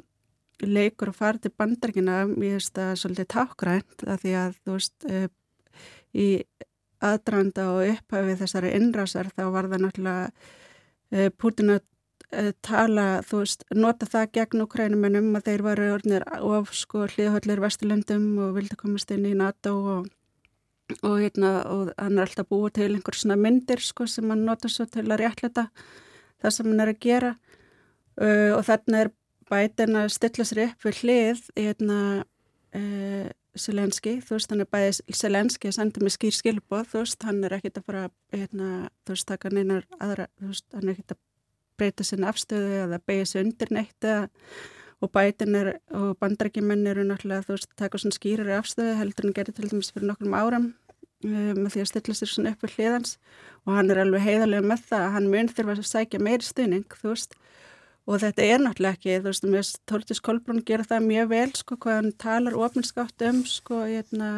[0.62, 5.06] leikur að fara til bandarkina mér finnst það svolítið tákgrænt að því að þú veist
[5.10, 5.28] uh,
[6.14, 6.28] í
[7.04, 10.32] aðdraanda og upphæfi þessari innrásar þá var það náttúrulega
[11.12, 11.82] uh, Putin að
[12.66, 18.28] tala, þú veist, nota það gegn ukrænumennum að þeir varu orðinir of sko hlýðhöllir vesturlöndum
[18.42, 20.08] og vildi komast inn í NATO og,
[21.02, 24.72] og hérna, og hann er alltaf búið til einhver svona myndir sko sem hann nota
[24.72, 25.68] svo til að réttleta
[26.42, 27.36] það sem hann er að gera.
[28.14, 29.14] Uh, og þarna er
[29.50, 32.00] bætin að stilla sér upp við hlið hérna
[32.78, 37.26] uh, Selenski, þú veist, hann er bæðið Selenski að senda mig skýr skilbóð, þú veist,
[37.28, 38.70] hann er ekkit að fara, hérna,
[39.06, 41.22] þú veist, taka neinar aðra, þú veist, hann er ekkit að
[41.78, 44.28] breyta sinna afstöðu eða beigja sér undir neitt eða,
[45.04, 49.36] og bætin er, og bandrækjumenn eru náttúrulega, þú veist, taka svona skýrari afstöðu heldur en
[49.36, 52.78] gerir til dæmis fyrir nokkrum áram um, með því að stilla sér svona upp við
[52.78, 53.18] hliðans
[53.66, 56.98] og hann er alveg heiðarlega með það að hann mun þurfa að sækja meiri stuðning,
[57.00, 57.38] þú veist,
[58.08, 61.80] og þetta er náttúrulega ekki, þú veist, mér Tórtis Kolbrún gera það mjög vel, sko,
[61.84, 64.30] hvað hann talar ofinskátt um, sko, hérna,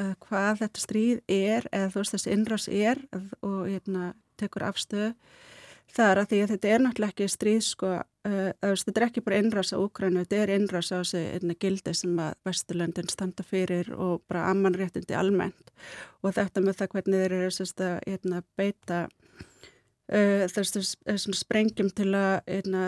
[0.00, 3.04] uh, hvað þetta stríð er, eða þú veist, þessi innrás er
[3.40, 5.14] og, hérna, tekur afstöðu
[5.94, 9.40] þar að því að þetta er náttúrulega ekki stríð, sko, uh, þetta er ekki bara
[9.42, 14.22] innrás á Ukrænu, þetta er innrás á einna gildi sem að Vesturlöndin standa fyrir og
[14.30, 15.72] bara ammanréttindi almennt.
[16.22, 19.00] Og þetta með það hvernig þeir eru sérst að hérna, beita
[20.10, 22.84] uh, þessum sprengjum til að einna,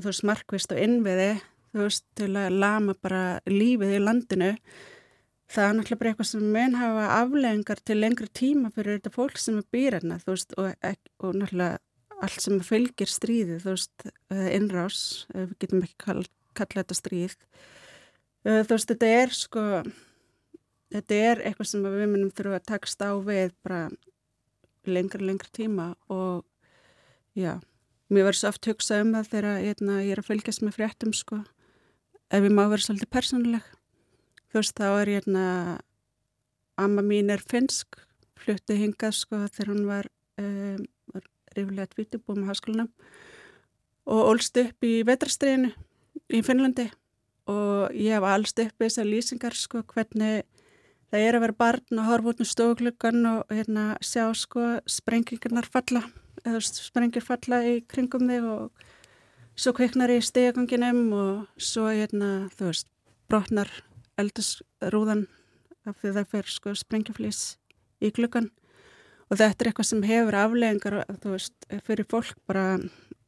[0.00, 1.30] þú veist, markvist og innviði,
[1.74, 4.52] þú veist, til að lama bara lífið í landinu.
[5.54, 9.36] Það er náttúrulega bara eitthvað sem mun hafa afleggingar til lengri tíma fyrir þetta fólk
[9.38, 10.70] sem er býrarna, þú veist, og,
[11.20, 11.82] og náttúrulega
[12.24, 15.02] allt sem fylgir stríði, þú veist, innrás,
[15.34, 16.24] við getum ekki kall,
[16.56, 17.36] kalla þetta stríð.
[18.44, 19.64] Þú veist, þetta er sko
[20.94, 23.80] þetta er eitthvað sem við munum þurfa að takast á við bara
[24.86, 26.44] lengri, lengri tíma og
[27.34, 27.58] já,
[28.12, 31.14] mér verður svo oft hugsað um það þegar hérna, ég er að fylgjast með fréttum
[31.16, 31.40] sko,
[32.30, 33.68] ef ég má vera svolítið persónuleg,
[34.52, 35.46] þú veist þá er hérna,
[36.80, 37.98] amma mín er finsk,
[38.38, 40.10] flutti hingað sko þegar hún var,
[40.42, 40.84] um,
[41.56, 42.90] rífilega tvítubúið með háskólanum
[44.04, 45.72] og ólst upp í vetrastriðinu
[46.34, 46.90] í Finnlandi.
[47.50, 50.44] Og ég hef allst upp þessar lýsingar sko hvernig
[51.12, 55.68] það er að vera barn og horfa út með stofugluggan og hérna sjá sko sprengingarnar
[55.70, 56.02] falla
[56.44, 58.84] eða sprengir falla í kringum þig og
[59.54, 62.90] svo kveiknar í stegaganginum og svo hérna þú veist
[63.30, 63.70] brotnar
[64.20, 65.26] eldusrúðan
[65.86, 67.42] af því það fer sko sprengjaflýs
[68.02, 68.50] í gluggan
[69.34, 72.78] og þetta er eitthvað sem hefur afleggingar þú veist fyrir fólk bara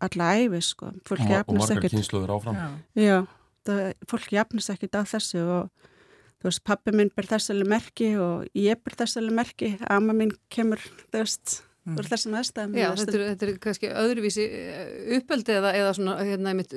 [0.06, 3.18] alla æfi sko og, og margar kynsluður áfram já, já
[3.66, 5.92] það, fólk jafnast ekkit á þessu og
[6.40, 10.82] þú veist, pappi minn ber þessalega merki og ég ber þessalega merki, amma minn kemur,
[11.10, 11.54] þú veist,
[11.86, 11.96] mm.
[11.98, 12.76] úr þessum aðstæðum.
[12.80, 16.76] Já, þetta er, þetta er kannski öðruvísi eh, uppöldi eða, eða svona, hérna, einmitt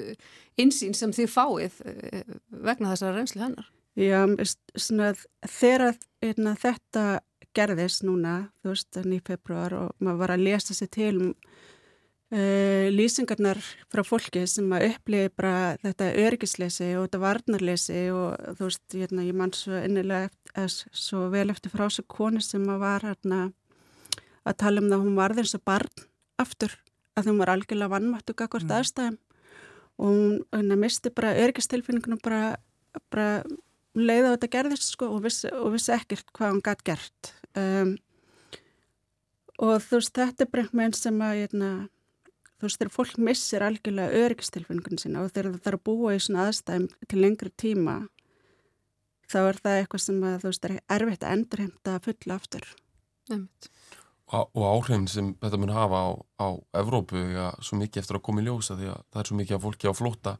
[0.59, 2.23] insýn sem þið fáið eh,
[2.69, 3.69] vegna þessara reynsli hennar.
[3.99, 4.21] Já,
[4.79, 5.11] svona,
[5.43, 7.05] þegar hérna, þetta
[7.57, 11.33] gerðist núna, þú veist, í februar og maður var að lesa sér til um
[12.29, 13.57] Uh, lýsingarnar
[13.89, 19.23] frá fólki sem að upplifi bara þetta örgisleysi og þetta varnarleysi og þú veist, hérna,
[19.25, 23.39] ég man svo innilega eftir, svo vel eftir frá þessu koni sem að var hérna
[24.45, 26.05] að tala um það að hún varði eins og barn
[26.45, 26.77] aftur,
[27.17, 28.75] að hún var algjörlega vannmættu akkord mm.
[28.77, 29.17] aðstæðum
[29.97, 32.43] og hún hérna, misti bara örgistilfinningunum bara,
[33.09, 33.41] bara
[33.97, 37.95] leiða á þetta gerðist sko og vissi, og vissi ekkert hvað hún gætt gert um,
[39.59, 41.71] og þú veist, þetta er bara einn sem að hérna
[42.59, 46.23] þú veist, þegar fólk missir algjörlega öryggistilfinningun sína og þegar það þarf að búa í
[46.23, 47.97] svona aðstæðum til lengri tíma
[49.29, 52.65] þá er það eitthvað sem að, þú veist, er erfitt að endurheimta fulla aftur.
[53.29, 53.69] Nefnt.
[54.29, 56.47] Og, og áhrifin sem þetta mun hafa á, á
[56.81, 59.55] Evrópu ja, svo mikið eftir að koma í ljósa því að það er svo mikið
[59.55, 60.33] af fólki á flóta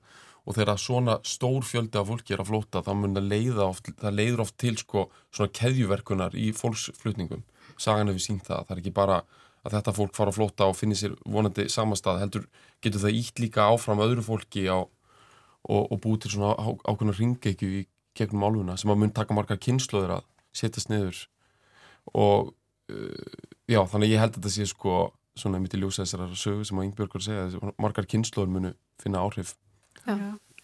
[0.49, 4.15] og þegar svona stór fjöldi af fólki er á flóta þá mun það oft, það
[4.17, 7.43] leiður oft til sko svona keðjuverkunar í fólksflutningum.
[7.77, 9.19] Sagan hefur sínt það, það er ekki bara
[9.63, 12.47] að þetta fólk fara að flóta og finni sér vonandi samastað, heldur
[12.81, 17.17] getur það ítt líka áfram öðru fólki á, og, og búið til svona á, ákveðna
[17.19, 17.85] ringekju í
[18.17, 21.21] gegnum áluna sem að mun taka margar kynnslóður að setjast niður
[22.17, 22.53] og
[22.89, 24.99] uh, já, þannig ég held að þetta sé sko
[25.39, 29.53] svona mitt í ljósa þessar sögu sem að Ingbjörgur segja, margar kynnslóður munu finna áhrif.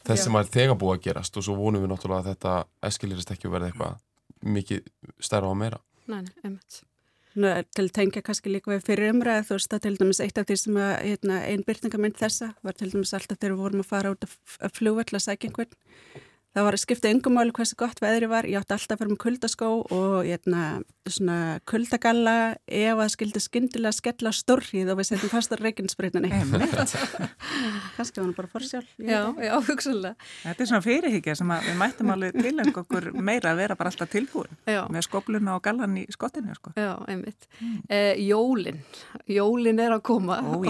[0.05, 2.57] Þess sem að þegar búið að gerast og svo vonum við náttúrulega að þetta
[2.89, 3.95] eskilirist ekki að verða eitthvað
[4.55, 4.83] mikið
[5.23, 5.79] stærra á meira.
[6.11, 6.83] Nei, einmitt.
[7.75, 10.55] Til tengja kannski líka við fyrir umræð þú veist að til dæmis eitt af því
[10.61, 14.13] sem að hérna, einn byrtingamind þessa var til dæmis alltaf þegar við vorum að fara
[14.13, 15.75] út að sækja einhvern
[16.55, 19.21] það var skiptið yngum máli hversu gott veðri var, ég átti alltaf að fyrir með
[19.25, 20.65] kuldaskó og hérna
[21.05, 26.31] svona kuldagalla ef að skildi skindilega skella stórrið og við setjum fastar reikinsbreytinni
[27.95, 30.15] kannski var hann bara fórsjálf Já, já, hugsanlega.
[30.43, 34.09] Þetta er svona fyrirhyggja sem við mættum alveg tileng okkur meira að vera bara alltaf
[34.11, 34.81] tilbúin já.
[34.91, 36.73] með skobluna og gallan í skottinu sko.
[36.79, 37.47] Já, einmitt.
[37.59, 37.75] Mm.
[37.89, 38.79] eh, Jólin,
[39.29, 40.39] jólin er að koma.
[40.41, 40.63] Ó,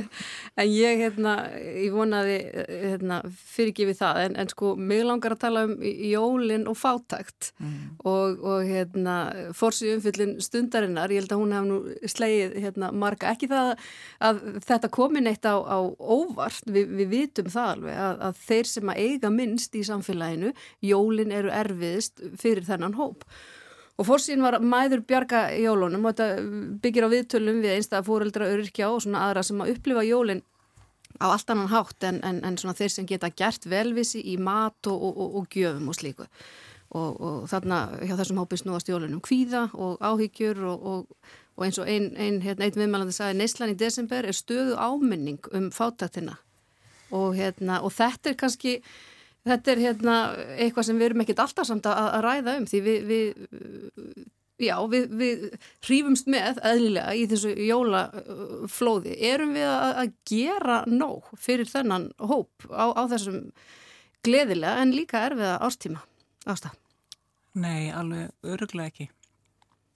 [0.60, 3.20] en ég, hérna, ég vonaði hérna,
[3.54, 4.22] fyrirgifið það.
[4.28, 7.52] En, en sko, mig langar að tala um jólin og fátækt.
[7.58, 7.96] Mm.
[8.04, 9.14] og, og hérna,
[9.56, 11.78] fórsið umfyllin stundarinnar, ég held að hún hef nú
[12.10, 13.74] slegið hérna, marga, ekki það
[14.20, 18.70] að þetta komin eitt á, á óvart, Vi, við vitum það alveg að, að þeir
[18.70, 23.24] sem að eiga minnst í samfélaginu, jólin eru erfiðist fyrir þennan hóp.
[23.94, 28.88] Og fórsín var mæður bjarga jólunum og þetta byggir á viðtölum við einstæða fóreldra öryrkja
[28.90, 30.42] og svona aðra sem að upplifa jólinn
[31.22, 34.98] á allt annan hátt en, en, en þeir sem geta gert velvisi í mat og,
[34.98, 36.28] og, og, og gjöfum og slíku.
[36.94, 42.38] Og þarna hjá þessum hópi snúast jólunum kvíða og áhyggjur og eins og einn ein,
[42.42, 46.36] hérna, ein viðmælandi sagði Neislan í desember er stöðu áminning um fátaktina
[47.14, 48.78] og hérna, þetta er kannski
[49.44, 50.14] Þetta er hérna
[50.56, 53.42] eitthvað sem við erum ekkert alltaf samt að, að ræða um því við, við,
[54.60, 55.44] já, við, við
[55.86, 59.16] hrýfumst með eðlilega í þessu jólaflóði.
[59.30, 63.40] Erum við að, að gera nóg fyrir þennan hóp á, á þessum
[64.24, 66.04] gleðilega en líka erfiða ástíma
[66.48, 66.76] ástaf?
[67.54, 69.08] Nei, alveg öruglega ekki.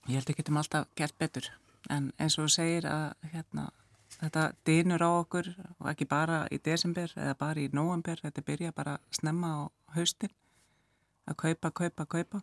[0.09, 1.49] Ég held að getum alltaf gert betur
[1.91, 3.69] en eins og þú segir að hérna
[4.19, 8.75] þetta dýnur á okkur og ekki bara í desember eða bara í november, þetta byrja
[8.75, 9.59] bara snemma á
[9.95, 10.31] haustin
[11.29, 12.41] að kaupa, kaupa, kaupa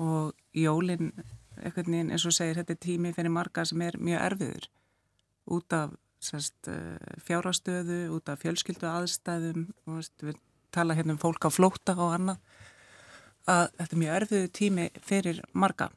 [0.00, 1.12] og jólinn
[1.60, 4.68] eitthvað nýjan eins og segir þetta er tími fyrir marga sem er mjög erfiður.
[5.52, 10.38] Út af sest, eh, fjárastöðu, út af fjölskyldu aðstæðum og veist, við
[10.72, 12.38] tala hérna um fólk á flóta og annað
[13.50, 15.90] að þetta er mjög erfiðu tími fyrir marga.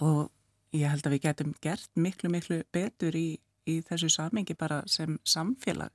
[0.00, 0.30] Og
[0.74, 5.18] ég held að við getum gert miklu miklu betur í í þessu samengi bara sem
[5.28, 5.92] samfélag.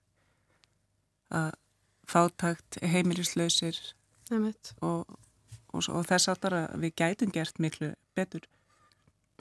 [1.34, 1.52] Að
[2.08, 3.80] fátakt heimilislausir
[4.32, 5.18] og,
[5.74, 8.46] og, og þess aftar að við gætum gert miklu betur.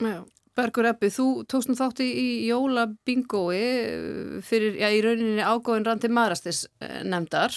[0.03, 0.21] Já,
[0.57, 6.65] Bergur Eppi, þú tókst nú þátti í jólabingói fyrir, já, í rauninni ágóðin randi maðurastis
[7.05, 7.53] nefndar.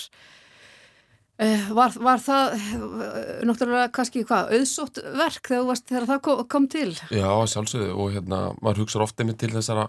[1.40, 6.42] Eh, var, var það eh, náttúrulega kannski hvað, auðsótt verk þegar, varst, þegar það kom,
[6.52, 6.90] kom til?
[7.16, 9.86] Já, sjálfsögðu og hérna, maður hugsaður ofta með til þessara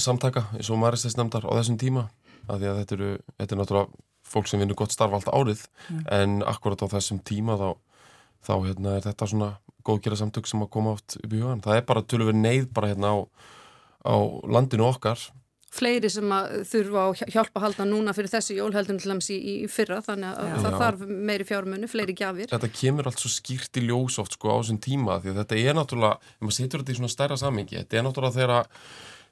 [0.00, 2.06] samtaka eins og Maristes nefndar á þessum tíma
[2.46, 3.10] af því að þetta eru,
[3.42, 6.06] þetta er náttúrulega fólk sem vinur gott starf alltaf árið mm.
[6.18, 7.68] en akkurat á þessum tíma þá,
[8.48, 9.52] þá hérna, er þetta svona
[9.86, 12.66] góðgjara samtök sem að koma átt upp í hugan það er bara tölur verið neyð
[12.74, 13.18] bara hérna á,
[14.06, 14.14] á
[14.48, 15.30] landinu okkar
[15.72, 19.38] Fleiri sem að þurfa að hjálpa að halda núna fyrir þessi jólheldun til hans í,
[19.40, 20.56] í fyrra þannig að Já.
[20.66, 24.52] það þarf meiri fjármunni, fleiri gjafir Þetta kemur allt svo skýrt í ljós oft sko
[24.52, 27.40] á þessum tíma því að þetta er náttúrulega, ef maður setur þetta í svona stærra
[27.40, 28.68] samingi, þetta er náttúrulega þegar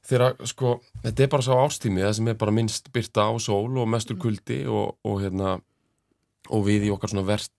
[0.07, 3.79] þegar sko, þetta er bara sá ástími það sem er bara minnst byrta á sól
[3.79, 4.23] og mestur mm.
[4.25, 5.57] kuldi og, og hérna
[6.51, 7.51] og við í okkar svona verð,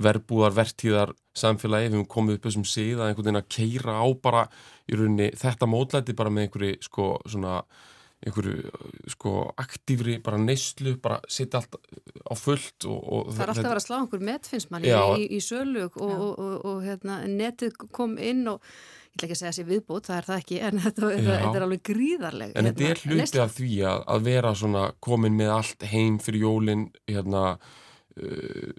[0.00, 4.06] verbúðar, verðtíðar samfélagi, við höfum komið upp þessum síð að einhvern veginn að keira á
[4.22, 4.44] bara
[4.88, 7.60] í rauninni þetta mótlæti bara með einhverju sko svona
[8.20, 8.70] einhverju
[9.14, 13.70] sko aktífri bara neyslu, bara setja allt á fullt og, og það er alltaf að
[13.70, 17.78] vera að slá einhver met finnst manni í, í sölug og, og, og hérna netið
[17.96, 18.64] kom inn og
[19.20, 21.84] ætla ekki að segja þessi viðbútt, það er það ekki en þetta, þetta er alveg
[21.90, 25.86] gríðarleg en þetta er hérna, hluti af því að, að vera svona komin með allt
[25.92, 28.74] heim fyrir jólin hérna uh,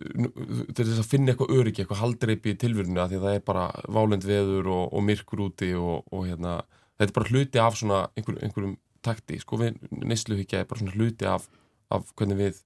[0.74, 3.46] til þess að finna eitthvað öryggi eitthvað haldreipi í tilvörinu að því að það er
[3.52, 6.58] bara válend veður og, og myrkur úti og, og hérna,
[6.98, 8.76] þetta er bara hluti af svona einhver, einhverjum
[9.06, 11.48] takti, sko við neysluhyggja er bara svona hluti af,
[11.94, 12.62] af hvernig við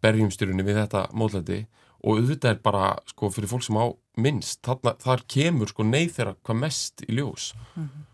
[0.00, 1.60] berjumstyrunni við þetta módlæti
[2.00, 3.84] og auðvitað er bara, sko, fyrir fólk sem á
[4.20, 8.04] minnst, þarna, þar kemur sko neyð þeirra hvað mest í ljós mm -hmm.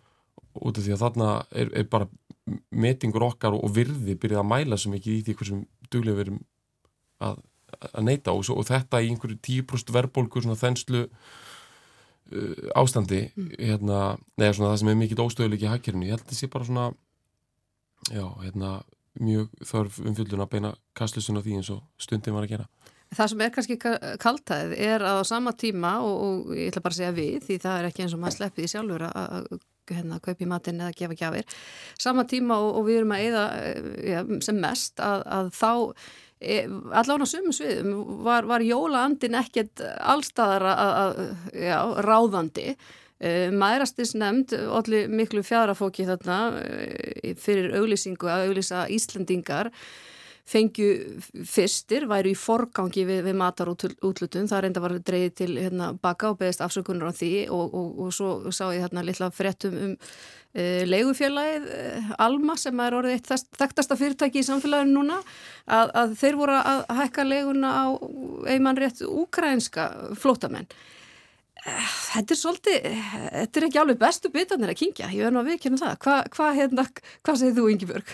[0.68, 2.08] út af því að þarna er, er bara
[2.70, 6.38] metingur okkar og virði byrjað að mæla svo mikið í því hversum duglega verum
[7.18, 7.40] að,
[7.92, 13.48] að neyta og, svo, og þetta í einhverju 10% verðbólku svona þenslu uh, ástandi mm.
[13.58, 14.02] hérna,
[14.38, 16.68] neða svona það sem er mikið óstöðuleik í hakkerinu, ég held að það sé bara
[16.68, 16.86] svona
[18.12, 18.76] já, hérna
[19.16, 22.68] mjög þörf umfjöldun að beina kastlusun á því eins og stundin var að gera
[23.14, 23.76] Það sem er kannski
[24.18, 27.58] kaltæð er að á sama tíma og, og ég ætla bara að segja við því
[27.62, 29.48] það er ekki eins og maður sleppið í sjálfur að
[29.94, 31.56] hérna, kaupi matinn eða gefa gjafir.
[32.02, 33.44] Sama tíma og, og við erum að eða
[34.10, 35.70] ja, sem mest að, að þá
[36.40, 41.20] e, allavega á sumum sviðum var, var jólaandin ekkert allstaðar að,
[41.54, 42.74] já, ráðandi.
[43.16, 49.72] E, Mærastins nefnd allir miklu fjarafóki þarna e, fyrir auglýsingu að auglýsa Íslandingar
[50.46, 50.88] fengju
[51.48, 55.90] fyrstir, væru í forgangi við, við matar og útlutun, það reynda var dreyið til hérna,
[55.98, 59.74] baka og beðist afsökunar á því og, og, og svo sá ég hérna litla frettum
[59.74, 65.18] um uh, leigufélagið uh, Alma sem er orðið eitt þekktasta fyrirtæki í samfélaginu núna
[65.66, 67.84] að, að þeir voru að hækka leiguna á
[68.46, 70.70] einmann rétt úkrænska flótamenn
[71.66, 75.48] Þetta er svolítið, þetta er ekki alveg bestu bitanir að kingja, ég verði nú að
[75.50, 75.94] viðkynna það.
[76.04, 76.84] Hvað hva, hérna,
[77.26, 78.12] hva segir þú, Ingi-Björg?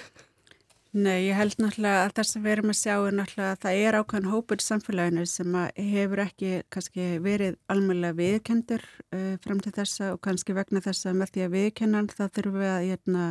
[0.92, 3.78] Nei, ég held náttúrulega að það sem við erum að sjá er náttúrulega að það
[3.80, 10.10] er ákveðin hópur samfélaginu sem hefur ekki kannski verið almeinlega viðkendur uh, fram til þessa
[10.12, 13.24] og kannski vegna þessa með því að viðkennan það þurfum við að hérna,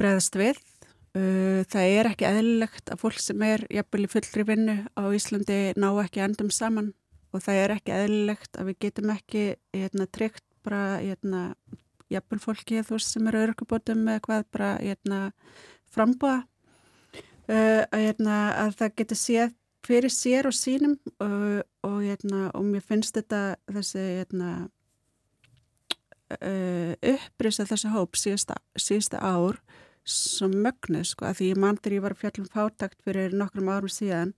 [0.00, 0.64] breðast við.
[1.12, 5.60] Uh, það er ekki eðlilegt að fólk sem er jafnvel í fullri vinnu á Íslandi
[5.76, 6.94] ná ekki endum saman
[7.36, 9.44] og það er ekki eðlilegt að við getum ekki
[9.76, 11.50] hérna, tryggt bara hérna,
[12.12, 15.20] jafnvel fólki veist, sem eru örkubótum með hvað bara hérna,
[15.92, 19.54] frambúa uh, að, hérna, að það getur séð
[19.86, 24.04] fyrir sér og sínum uh, og, hérna, og mér finnst þetta þessi
[24.42, 24.66] uh,
[27.14, 29.60] upprýsa þessi hóp síðasta, síðasta ár
[30.06, 33.90] sem mögnu sko að því ég mann þegar ég var fjallum fátakt fyrir nokkrum árum
[33.90, 34.32] síðan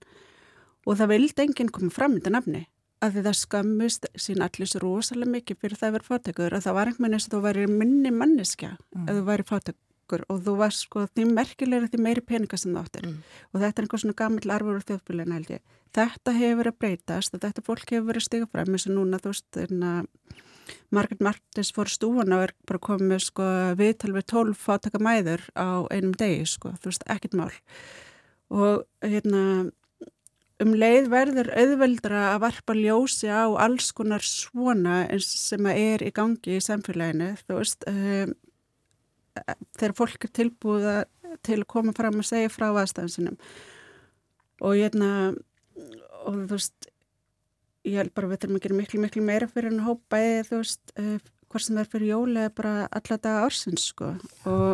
[0.85, 2.63] og það vildi enginn koma fram í þetta nafni
[2.99, 6.63] að því það skammust sín allir svo rosalega mikið fyrir það að vera fátekur og
[6.65, 9.05] það var einhvern veginn eins og þú væri minni manneskja mm.
[9.05, 12.83] ef þú væri fátekur og þú var sko því merkilega því meiri peninga sem þú
[12.83, 13.15] áttir mm.
[13.53, 15.63] og þetta er einhvern svona gammal arfur úr þjóðbílinu held ég.
[15.95, 18.95] Þetta hefur verið að breytast og þetta fólk hefur verið að stiga fram eins og
[18.97, 19.93] núna þú veist hérna
[20.93, 23.47] Margaret Martins fór stúan og er bara komið sko
[23.79, 27.49] viðtal við tólf fátaka mæður á einum degi sko, þú veist, ekkit mál
[28.49, 29.69] og hérna
[30.59, 36.57] um leið verður auðveldra að varpa ljósi á alls konar svona sem er í gangi
[36.57, 37.31] í samfélaginu.
[37.45, 38.35] Þú veist um,
[39.77, 40.95] þegar fólk er tilbúða
[41.45, 43.37] til að koma fram og segja frá aðstæðan sinum
[44.59, 45.35] og ég er
[46.25, 46.89] og þú veist
[47.87, 50.47] ég held bara að við þurfum að gera miklu miklu meira fyrir en hópa eða
[50.49, 51.17] þú veist uh,
[51.49, 54.11] hvort sem er fyrir jóli eða bara alla daga ársins sko.
[54.49, 54.71] Og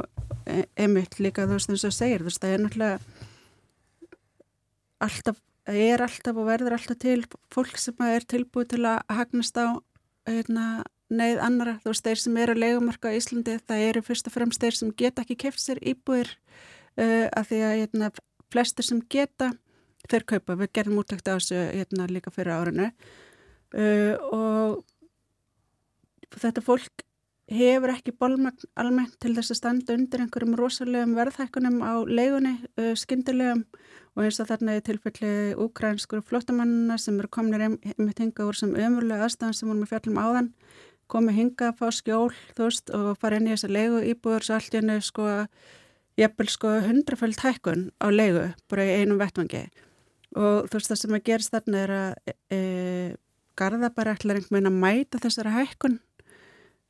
[0.49, 2.97] e einmitt líka þú veist eins og segir þú veist það er náttúrulega
[5.05, 5.41] alltaf
[5.73, 9.81] er alltaf og verður alltaf til fólk sem er tilbúið til að hagnast á
[10.29, 14.29] hérna, neyð annara, þú veist, þeir sem eru að legumarka á Íslandi, það eru fyrst
[14.29, 16.31] og fremst þeir sem geta ekki keft sér íbúir
[16.97, 18.09] uh, af því að hérna,
[18.53, 19.51] flestir sem geta,
[20.09, 20.57] þeir kaupa.
[20.61, 22.87] Við gerum úttækt á þessu hérna, líka fyrir árinu.
[23.75, 24.69] Uh, og
[26.41, 27.05] þetta fólk
[27.51, 32.93] hefur ekki bólmagn almennt til þess að standa undir einhverjum rosalegum verðhækkunum á leigunni, uh,
[32.97, 33.65] skyndilegum.
[34.15, 38.71] Og eins og þarna er tilfelli úkrænskur flottamannina sem eru kominir með hinga úr sem
[38.71, 40.53] ömurlega aðstæðan sem vorum með fjallum áðan
[41.11, 44.57] komið hinga að fá skjól þú veist og fara inn í þessa leigu íbúður svo
[44.57, 45.27] allt í hennu sko
[46.19, 49.67] jafnvel sko hundraföld hækkun á leigu bara í einum vettvangi.
[50.35, 52.59] Og þú veist það sem að gerist þarna er að e, e
[53.55, 55.99] Garðabæri ætlar einhvern veginn að mæta þessara hækkun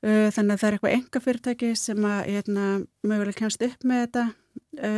[0.05, 2.67] þannig að það er eitthvað enga fyrirtæki sem að hérna,
[3.05, 4.25] mögulega kemst upp með þetta
[4.77, 4.91] e,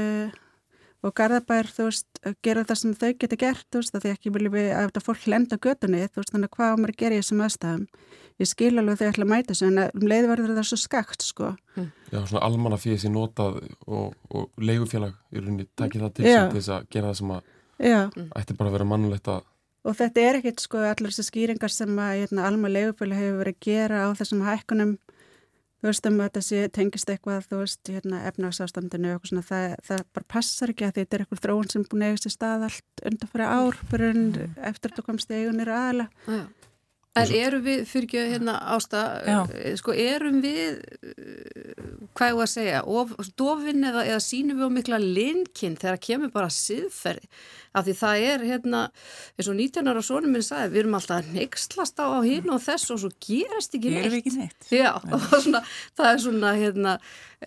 [1.06, 4.56] og Garðabær, þú veist, gera það sem þau geta gert, þú veist, því ekki viljum
[4.56, 7.22] við að þetta fólk lenda gödunni, þú veist, þannig hvað á maður að gera í
[7.22, 7.84] þessum aðstæðum.
[8.38, 11.26] Ég skil alveg þau ætla að mæta þessu, en um leiði verður það svo skakt,
[11.26, 11.52] sko.
[11.78, 11.88] Mm.
[12.12, 16.74] Já, svona almanna fyrir þessi notað og, og leigufélag í rauninni takir það til þess
[16.76, 18.00] að gera það sem að Já.
[18.34, 19.46] ætti bara að vera mannulegt að
[19.88, 23.56] Og þetta er ekkit sko allar þessi skýringar sem að hérna, alma leigufélag hefur verið
[23.56, 24.98] að gera á þessum hækkunum
[25.78, 29.76] þú veist um að þetta sé tengist eitthvað þú veist hérna efnagsástandinu og svona það,
[29.86, 32.68] það bara passar ekki að þetta er eitthvað þróun sem búin að eiga sér stað
[32.68, 34.56] allt undan fyrir ár fyrir mm.
[34.72, 36.46] eftir að þú komst í eigunir aðala ja.
[37.18, 41.72] En erum við, fyrir ekki hérna ásta, eh, sko erum við, eh,
[42.14, 45.98] hvað er það að segja, of, dofin eða, eða sínum við á mikla linkinn þegar
[46.10, 47.26] kemur bara siðferði
[47.78, 48.82] af því það er hérna
[49.38, 52.94] eins og 19 ára sónum minn sagði við erum alltaf neykslast á hinn og þess
[52.94, 54.04] og svo gerast ekki neitt.
[54.04, 54.70] Gerum ekki neitt.
[54.74, 55.62] Já, og svona,
[55.98, 56.94] það er svona hérna,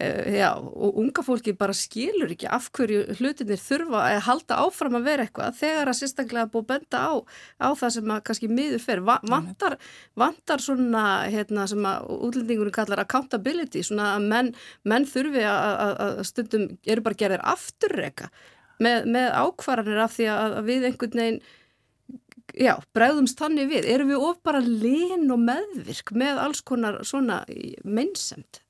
[0.00, 5.00] uh, já, og unga fólki bara skilur ekki af hverju hlutinir þurfa að halda áfram
[5.00, 7.12] að vera eitthvað þegar að sérstaklega búið benda á,
[7.58, 9.04] á það sem að kannski miður fer.
[9.06, 9.78] Va vantar,
[10.18, 14.54] vantar svona hérna sem að útlendingunum kallar accountability, svona að menn,
[14.86, 18.30] menn þurfi að stundum eru bara gerðir afturreika
[18.82, 21.40] með, með ákvarðanir af því að við einhvern veginn
[22.58, 23.86] já, bregðumst þannig við.
[23.94, 27.42] Erum við of bara lin og meðvirk með alls konar svona
[27.84, 28.62] meinsemt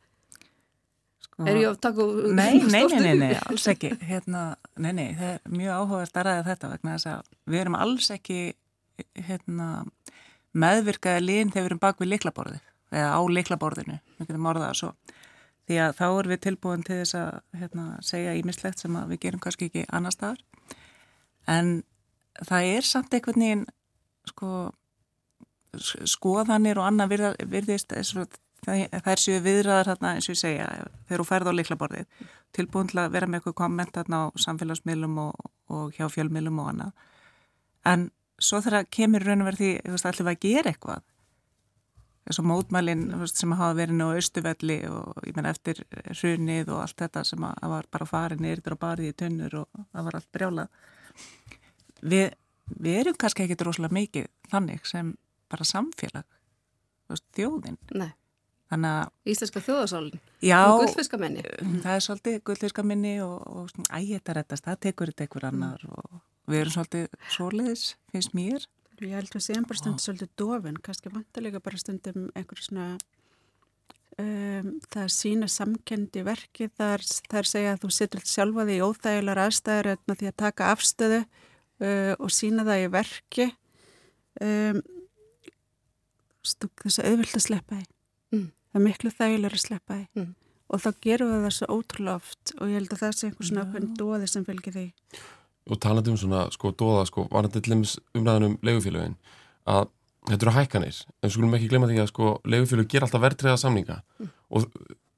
[1.25, 2.07] sko, er ég að taka
[2.41, 3.93] nei, nei, nei, nei, alls ekki.
[4.07, 7.79] Hérna, nei, nei, það er mjög áhugast að ræða þetta vegna þess að við erum
[7.79, 8.41] alls ekki
[9.29, 9.71] hérna,
[10.53, 14.79] meðvirkaði lin þegar við erum bak við liklaborði eða á liklaborðinu, við getum orðað að
[14.81, 14.93] svo
[15.71, 19.43] því að þá er við tilbúin til þess að hérna, segja ímislegt sem við gerum
[19.43, 20.43] kannski ekki annar staðar.
[21.51, 21.73] En
[22.43, 23.67] það er samt einhvern veginn
[24.29, 24.53] sko
[26.11, 27.13] skoðanir og annað
[27.47, 30.67] virðist það er séu viðræðar hérna eins og ég segja
[31.07, 32.25] þegar þú færð á liklaborðið
[32.57, 37.07] tilbúin til að vera með eitthvað komment á samfélagsmiðlum og, og hjá fjölmiðlum og annað.
[37.87, 38.11] En
[38.43, 41.07] svo þegar kemur raun og verð því að ætlum við að gera eitthvað
[42.31, 45.83] eins og mótmælinn sem hafa verið nú á austuvelli og ég menn eftir
[46.15, 50.07] hrunið og allt þetta sem var bara farin yfir og barið í tunnur og það
[50.07, 50.79] var allt brjálað.
[52.01, 52.31] Við,
[52.79, 55.13] við erum kannski ekki droslega mikið þannig sem
[55.51, 56.39] bara samfélag
[57.35, 57.79] þjóðin.
[57.99, 58.13] Nei.
[58.71, 61.43] að Íslenska þjóðasálin já, og gullfiskamenni.
[61.83, 66.63] Það er svolítið gullfiskamenni og, og ægeta rettast, það tekur þetta einhver annar og við
[66.63, 68.69] erum svolítið soliðis, finnst mér
[69.01, 72.89] Ég held að séum bara stundum svolítið dofin, kannski vantilega bara stundum einhverju svona,
[74.21, 79.43] um, það sína samkendi verki, þar, þar segja að þú setur sjálfa því í óþægilegar
[79.47, 83.49] aðstæður en því að taka afstöðu uh, og sína það í verki,
[84.45, 84.85] um,
[86.45, 87.91] þess að auðvilt að sleppa því.
[88.37, 88.47] Mm.
[88.71, 90.07] Það er miklu þægilegar að sleppa því.
[90.21, 90.31] Mm.
[90.71, 93.49] Og þá gerum við það svo ótrúlega oft og ég held að það sé einhvers
[93.49, 94.89] svona okkur dóði sem fylgir því
[95.69, 99.17] og talandi um svona sko dóða sko varandi til dæmis umræðanum legufélagin
[99.69, 99.91] að
[100.29, 101.03] þetta eru hækkanir.
[101.23, 104.01] En skulum ekki glemja því að sko legufélag ger alltaf verðtriða samninga.
[104.19, 104.33] Mm.
[104.51, 104.67] og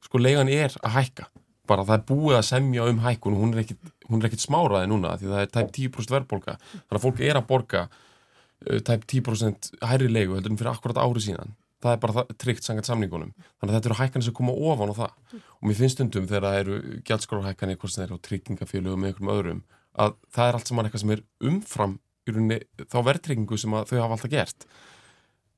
[0.03, 1.28] sko legan er að hækka.
[1.70, 5.14] Bara það er búið að semja um hækkun og hún er ekkit, ekkit smáraði núna
[5.18, 9.70] því það er tæp 10% verðbolga þannig að fólk er að borga uh, tæp 10%
[9.86, 11.55] hærri legu heldur en fyrir akkurat ári síðan.
[11.82, 13.32] Það er bara tryggt sangat samningunum.
[13.59, 15.14] Þannig að þetta eru hækkanir sem koma ofan á það.
[15.59, 16.76] Og mér finnst undum þegar það eru
[17.09, 19.64] gjaldskráhækkanir hvort það eru á tryggingafélögum með einhverjum öðrum
[19.99, 23.99] að það er allt saman eitthvað sem er umfram í rauninni þá verðtryggingu sem þau
[23.99, 24.66] hafa alltaf gert.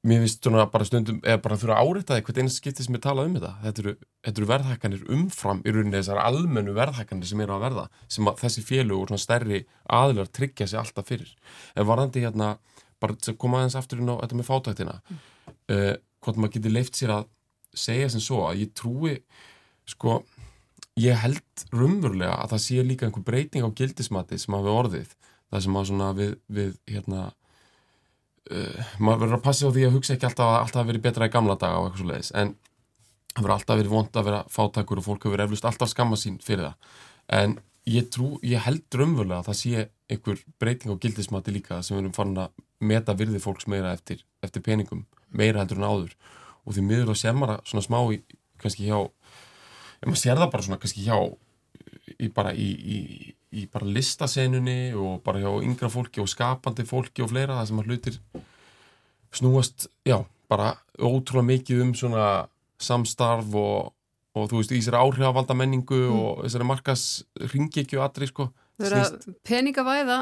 [0.04, 3.02] Mér finnst svona bara stundum eða bara þurfa að áreita eitthvað eins skipti sem ég
[3.04, 3.52] tala um þetta.
[3.62, 3.94] Þetta eru,
[4.26, 8.42] þetta eru verðhækkanir umfram í rauninni þessar almennu verðhækkanir sem eru að verða sem að
[8.42, 9.62] þessi félug og svona stærri
[10.00, 11.30] aðlar tryggja sig alltaf fyrir.
[11.72, 12.50] En varðandi hérna,
[13.00, 15.24] bara koma aðeins aftur inn á þetta með fátæktina mm.
[15.72, 17.26] uh, hvort maður getur leift sér að
[17.74, 19.16] segja sem svo að ég trúi
[19.88, 20.20] sko
[21.00, 25.14] ég held rumvurlega að það sé líka einhver breyting á gildismati sem hafi orðið.
[25.50, 27.24] Það sem að svona við, við hérna
[28.50, 31.28] uh, maður verður að passa á því að hugsa ekki alltaf að alltaf verið betra
[31.28, 32.54] í gamla daga og eitthvað svo leiðis en
[33.34, 36.38] það verður alltaf verið vond að vera fátakur og fólk hefur eflust alltaf skamma sín
[36.42, 36.92] fyrir það.
[37.34, 37.56] En
[37.90, 42.14] ég trú, ég held rumvurlega að það sé einhver breyting á gildismati líka sem erum
[42.14, 46.14] farin að meta virði fólks meira eftir, eftir peningum meira heldur en áður.
[46.64, 48.20] Og því miður að semara svona smá í,
[48.60, 48.98] kannski hjá
[50.04, 51.18] en maður sér það bara svona kannski hjá
[52.20, 52.98] í bara í, í,
[53.56, 57.80] í bara listasenunni og bara hjá yngra fólki og skapandi fólki og fleira það sem
[57.82, 58.18] að hlutir
[59.34, 62.26] snúast, já, bara ótrúlega mikið um svona
[62.78, 63.94] samstarf og,
[64.36, 66.20] og þú veist, í þessari áhrifavaldar menningu mm.
[66.20, 67.06] og þessari markas
[67.54, 70.14] ringekju aðri, sko Þau eru að peningavæða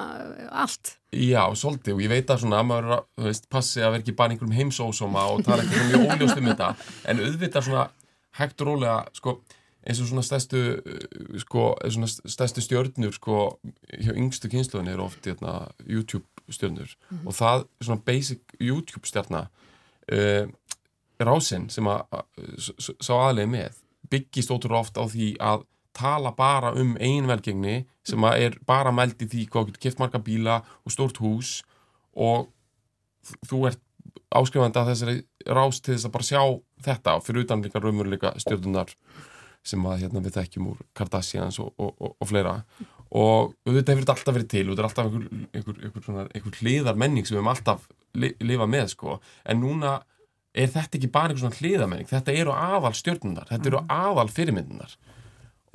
[0.60, 4.14] allt Já, svolítið og ég veit að svona að maður veist, passi að vera ekki
[4.18, 6.68] bara einhverjum heimsósoma og tala eitthvað mjög óljóst um þetta
[7.08, 7.86] en auðvitað svona
[8.36, 9.38] hægt og rólega, sko
[9.82, 10.60] eins og svona stærstu
[11.42, 13.38] sko, svona stærstu stjörnur sko,
[13.90, 17.26] hjá yngstu kynsluðin er oft hérna, YouTube stjörnur mm -hmm.
[17.26, 19.46] og það svona basic YouTube stjörna
[20.12, 20.48] uh,
[21.20, 22.02] rásinn sem að
[22.78, 23.70] sá aðlega með
[24.10, 29.22] byggist ótrúlega oft á því að tala bara um einvelgengni sem að er bara meld
[29.22, 31.62] í því hvað getur kipt marga bíla og stort hús
[32.16, 32.48] og
[33.46, 33.80] þú ert
[34.32, 35.16] áskrifandi að þessari
[35.46, 36.42] rás til þess að bara sjá
[36.86, 38.94] þetta fyrir utan líka raunveruleika stjörnunar
[39.66, 42.56] sem að hérna, við þekkjum úr Kardashians og, og, og, og fleira
[43.12, 46.58] og þetta hefur alltaf verið til og þetta er alltaf einhver, einhver, einhver, svona, einhver
[46.60, 47.86] hliðar menning sem við hefum alltaf
[48.18, 49.18] li, lifað með sko.
[49.44, 49.94] en núna
[50.52, 53.92] er þetta ekki bara einhver svona hliðamenning þetta eru aðal stjórnunar, þetta eru mm.
[54.08, 54.96] aðal fyrirmyndunar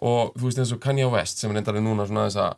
[0.07, 2.57] og þú veist eins og Kanye West sem er endari núna svona þess að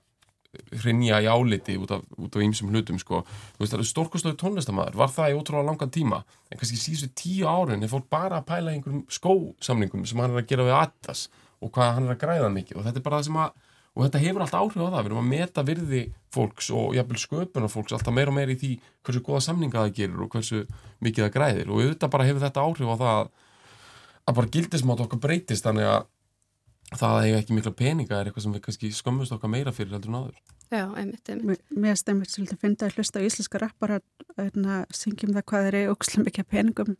[0.81, 3.21] hrinja í áliti út af ímsum hlutum sko.
[3.55, 6.23] þú veist það er stórkostöðu tónlistamæður var það í ótrúlega langan tíma?
[6.49, 10.41] En kannski síðustu tíu árin er fólk bara að pæla einhverjum skósamningum sem hann er
[10.41, 11.27] að gera við Atlas
[11.61, 12.79] og hvað hann er að græða mikið.
[12.79, 15.09] Og þetta er bara það sem að og þetta hefur alltaf áhrif á það, við
[15.09, 18.69] erum að meta virði fólks og jafnvel sköpunar fólks alltaf meira og meira í því
[19.03, 20.61] hversu goða samninga það gerir og hversu
[21.03, 21.71] mikið það græðir.
[21.73, 23.17] Og auðvitað bara hefur þetta áhrif á það
[24.29, 26.07] að bara gildismátt okkar breytist þannig að
[26.95, 29.95] það að hefur ekki mikla peninga er eitthvað sem við kannski skömmust okkar meira fyrir
[29.95, 30.37] heldur en áður.
[30.69, 31.63] Já, einmitt, einmitt.
[31.73, 34.03] Mér stemmir svolítið að finna að hlusta á íslenska rappar að
[34.37, 36.97] hérna, syngjum það hvað er aukslega mikið peningum.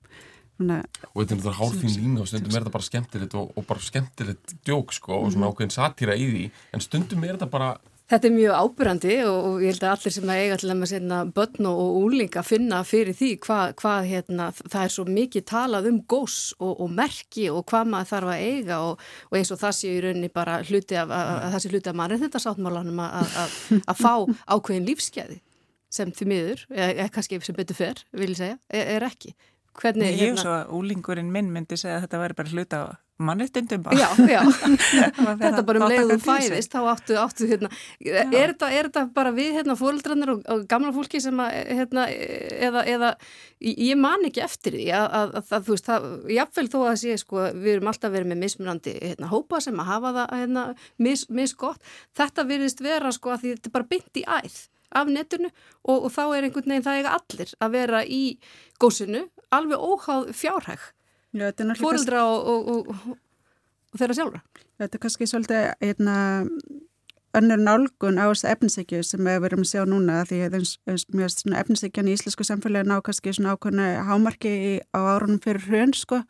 [0.59, 0.79] Svona,
[1.13, 3.83] og þetta er náttúrulega hálfín lína og stundum er þetta bara skemmtilegt og, og bara
[3.85, 5.53] skemmtilegt djók sko og svona mm -hmm.
[5.55, 7.69] ákveðin satýra í því en stundum er þetta bara
[8.09, 10.85] Þetta er mjög ábyrrandi og, og ég held að allir sem að eiga til að
[10.89, 15.89] sérna börn og úlinga finna fyrir því hvað hva, hérna, það er svo mikið talað
[15.91, 19.61] um gós og, og merki og hvað maður þarf að eiga og, og eins og
[19.61, 21.13] það sé í rauninni bara hluti af,
[21.61, 23.37] sé hluti af maður þetta sáttmálanum að,
[24.01, 24.13] fá
[24.55, 25.37] ákveðin lífskeiði
[25.93, 29.35] sem því miður, eða kannski sem betur fer, vil ég segja, er, er ekki.
[29.79, 30.43] Hvernig, ég hef hérna...
[30.43, 32.87] svo að úlingurinn minn myndi segja að þetta væri bara hluta á
[33.19, 33.97] mannustundum bara.
[33.99, 34.41] Já, já,
[35.41, 39.59] þetta bara um leiðum fæðist, þá áttu, áttu hérna, er þetta, er þetta bara við
[39.59, 42.07] hérna fóreldrarnir og, og gamla fólki sem að, hérna,
[42.69, 43.11] eða, eða
[43.59, 47.19] ég man ekki eftir því að, að, að þú veist, það, jáfnveil þó að sé,
[47.19, 50.65] sko, við erum alltaf verið með mismunandi, hérna, hópa sem að hafa það, hérna,
[51.09, 55.09] mis, misgott, þetta virðist vera, sko, að því þetta er bara byndi í æð af
[55.09, 55.49] netinu
[55.83, 58.23] og, og þá er einhvern veginn það eiga allir að vera í
[58.81, 60.87] góðsunu alveg óháð fjárhæg
[61.79, 62.93] fórildra og, og,
[63.93, 64.43] og þeirra sjálfra.
[64.79, 66.15] Þetta er kannski svolítið einna
[67.37, 70.55] önnur nálgun á þessu efnisegju sem við verum að sjá núna því að
[71.59, 76.23] efnisegjan í íslensku samfélagi ná kannski svona ákvæmna hámarki í, á árunum fyrir hrjön sko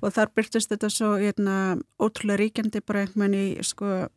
[0.00, 4.08] og þar byrtist þetta svo einna ótrúlega ríkjandi bara einhvern veginn í sko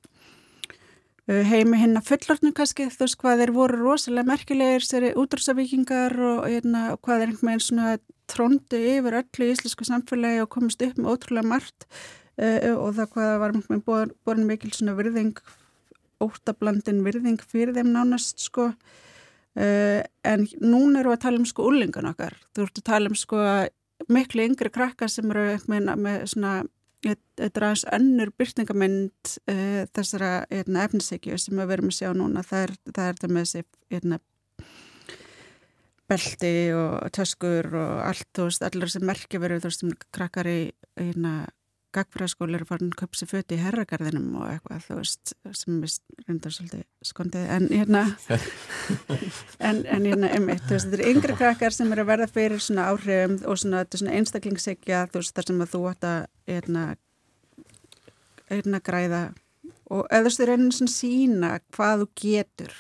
[1.30, 6.16] Uh, heimi hinn að fullortnu kannski þú veist hvað þeir voru rosalega merkilegir sér útrúsavíkingar
[6.18, 7.92] og, hérna, og hvað er einhvern veginn svona
[8.32, 13.12] tróndi yfir öllu í íslensku samfélagi og komist upp með ótrúlega margt uh, og það
[13.16, 13.56] hvað var
[13.86, 15.38] borin, borin mikil svona virðing
[16.22, 22.12] óttablandin virðing fyrir þeim nánast sko uh, en núna eru að tala um sko úlingan
[22.14, 23.42] okkar, þú ert að tala um sko
[24.12, 26.62] miklu yngri krakkar sem eru með, með svona
[27.10, 27.18] er
[27.50, 32.44] aðeins önnur byrtingamind uh, eh, þessara hérna, efnisegju sem við verum að sjá núna.
[32.46, 33.64] Það er, það er það með þessi
[36.12, 40.60] belti og töskur og allt, þú veist, allir sem merkja verið, þú veist, krakkar í
[41.00, 41.34] hérna,
[41.92, 45.96] gagfræðskóli eru farin sér föti í herragarðinum og eitthvað, þú veist, sem er
[46.28, 48.04] reyndar svolítið skondið, en hérna,
[49.70, 52.64] en, en hérna, einmitt, þú veist, þetta er yngri krakkar sem eru að verða fyrir
[52.64, 56.14] svona áhrifum og svona, þetta svona einstaklingsegja, þú veist, þar sem að þú ætta,
[56.52, 56.86] hérna,
[58.52, 59.26] hérna græða.
[59.92, 62.80] Og eða þú veist, er einhvern svona sína hvað þú getur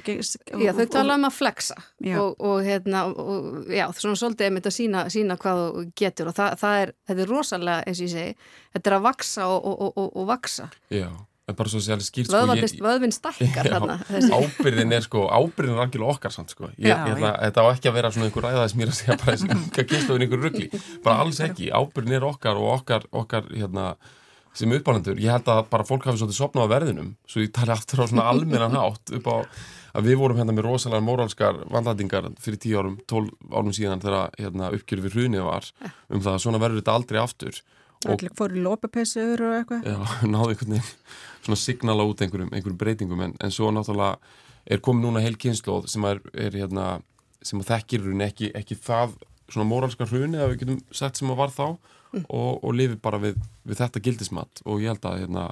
[0.00, 1.76] Já, þau tala um að flexa
[2.18, 6.30] og, og hérna, og, já, svona svolítið er myndið að sína, sína hvað þú getur
[6.32, 9.50] og það, það er, þetta er rosalega, eins og ég segi, þetta er að vaksa
[9.52, 10.68] og, og vaksa.
[10.92, 11.10] Já,
[11.50, 13.98] en bara svo að segja skýrt, sko, Vöðvinn stakkar þarna.
[14.38, 16.70] Ábyrðin er, sko, ábyrðin er algjörlega okkar samt, sko.
[16.78, 19.18] Ég, já, ég ætla, þetta á ekki að vera svona einhver ræðaðis mér að segja
[19.20, 23.50] bara þessi unga kynsluðin einhver ruggli, bara alls ekki, ábyrðin er okkar og okkar, okkar,
[23.52, 23.92] hérna,
[24.56, 27.72] sem uppalöndur, ég held að bara fólk hafi svolítið sopnað á verðinum, svo ég tali
[27.72, 29.36] aftur á svona almennan hátt upp á
[29.92, 34.36] að við vorum hérna með rosalega móralskar vandlætingar fyrir 10 árum, 12 árum síðan þegar
[34.38, 37.62] hérna, uppgjörðu við hrunið var um það að svona verður þetta aldrei aftur.
[38.02, 39.86] Allir fóru lópapessur og eitthvað.
[39.86, 39.98] Já,
[40.32, 40.88] náðu einhvern veginn
[41.42, 44.16] svona signala út einhverjum, einhverjum breytingum en, en svo náttúrulega
[44.70, 46.86] er komið núna heil kynnslóð sem er, er hérna
[47.42, 49.16] sem að þekkir hrunið ekki, ekki það
[49.50, 52.24] svona móralskar hrunið að við getum sett sem að var þá mm.
[52.28, 54.62] og, og lifi bara við, við þetta gildismat.
[54.66, 55.48] Og ég held að hérna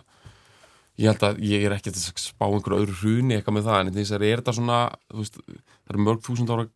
[0.98, 3.92] ég held að ég er ekki að spá einhverju öðru hruni eitthvað með það en
[3.98, 4.80] þess að er þetta svona
[5.14, 6.66] veist, það eru mörg þúsund ára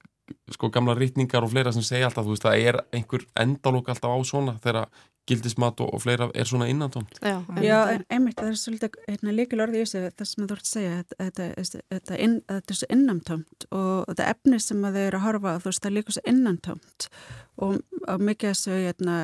[0.54, 4.18] sko gamla rítningar og fleira sem segja alltaf veist, það er einhver endalók alltaf á
[4.24, 4.86] svona þegar
[5.28, 7.16] gildismat og, og fleira er svona innantómt.
[7.24, 10.56] Já, Já en einmitt það er svolítið hérna, líkil orðið í þessu það sem þú
[10.56, 14.84] ert að segja þetta, þetta, þetta, inn, þetta er svo innantómt og þetta efni sem
[14.84, 17.08] þau eru að horfa þú veist það er líka svo innantómt
[17.56, 17.80] og,
[18.12, 19.16] og mikið þessu hérna,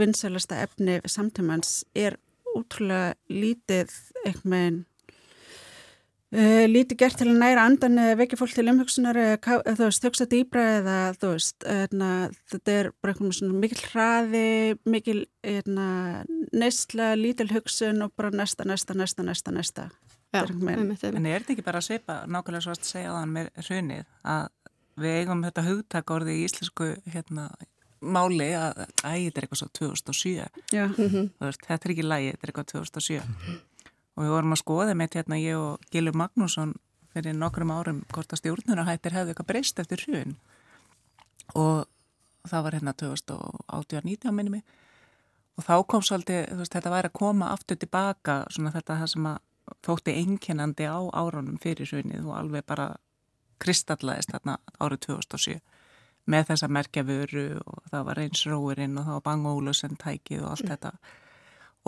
[0.00, 2.16] vinsælasta efni samtímans er
[2.58, 3.92] útrúlega lítið
[4.24, 4.80] eitthvað
[6.30, 10.04] Uh, lítið gert til að næra andan eða vekja fólk til umhugsunar eða þú veist,
[10.04, 12.10] þjóksta dýbra eða þú veist, eðna,
[12.52, 14.42] þetta er bara eitthvað svona mikil hraði,
[14.86, 15.88] mikil eðna,
[16.54, 19.88] neistla, lítil hugsun og bara næsta, næsta, næsta, næsta, næsta.
[20.30, 23.50] Já, en er þetta ekki bara að seipa nákvæmlega svo að segja á þann með
[23.66, 24.48] hrunið að
[25.02, 27.48] við eigum þetta hugtak orði í íslensku hérna
[28.00, 30.46] máli að æg, þetta er eitthvað svo 2007
[31.40, 33.20] veist, þetta er ekki lægi, þetta er eitthvað 2007
[34.16, 36.74] og við vorum að skoða með hérna ég og Gilur Magnússon
[37.14, 40.36] fyrir nokkrum árum hvort að stjórnurahættir hefði eitthvað breyst eftir hrjun
[41.58, 41.86] og
[42.48, 44.64] það var hérna 2018-19 minni mig.
[45.58, 49.26] Og þá kom svolítið, veist, þetta væri að koma aftur tilbaka, svona þetta það sem
[49.28, 49.40] að
[49.86, 52.88] þótti einkennandi á árunum fyrir hrjunið og alveg bara
[53.60, 55.58] kristallaðist þarna árið 2007
[56.30, 60.66] með þessa merkjavöru og það var eins róurinn og það var bangólusen tækið og allt
[60.66, 60.70] mm.
[60.74, 60.92] þetta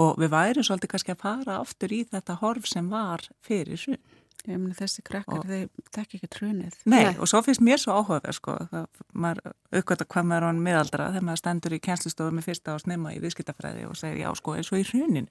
[0.02, 4.00] og við værum svolítið kannski að fara aftur í þetta horf sem var fyrir hrun.
[4.42, 6.78] Ég meni þessi krakkar, þeir tekki ekki trunið.
[6.90, 10.46] Nei, Nei, og svo finnst mér svo áhugaverð sko, það, maður aukvölda hvað maður er
[10.48, 14.24] án miðaldra þegar maður stendur í kjænslistofum með fyrsta ás nema í viðskiptafræði og segir
[14.24, 15.30] já sko eins og í hruninu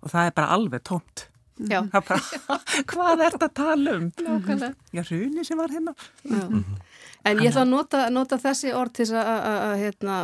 [0.00, 1.28] og það er bara alveg tómt
[1.68, 1.82] Já.
[1.92, 2.16] Bara,
[2.90, 4.06] hvað er þetta að tala um?
[4.16, 4.70] Nákvæmlega.
[4.96, 5.92] Já, hruni sem var hérna.
[6.24, 6.46] Já.
[7.28, 10.16] En ég ætla að nota, nota þessi orð til að, hérna,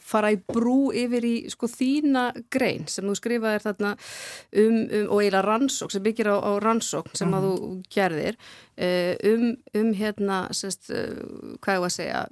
[0.00, 5.20] fara í brú yfir í sko þína grein sem þú skrifaðir þarna um, um og
[5.20, 8.40] eiginlega rannsók sem byggir á, á rannsókn sem að þú gerðir
[8.78, 9.44] um,
[9.74, 12.22] um hérna, sérst, hvað ég var að segja,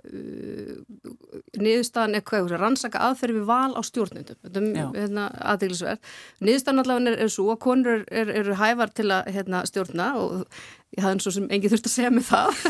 [1.58, 6.16] niðurstaðan er hvað, rannsaka aðferði við val á stjórnundum, þetta er hérna, aðdeglisverð.
[6.46, 10.10] Niðurstaðan allavega er, er svo að konur eru er, er hævar til að hérna, stjórna
[10.22, 10.60] og
[10.96, 12.62] ég hafði eins og sem engi þurft að segja mig það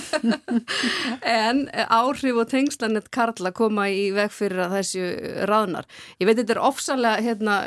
[1.36, 5.06] en áhrif og tengslanett Karla koma í veg fyrir að þessu
[5.50, 5.86] ráðnar.
[6.18, 7.60] Ég veit þetta er ofsalega hérna,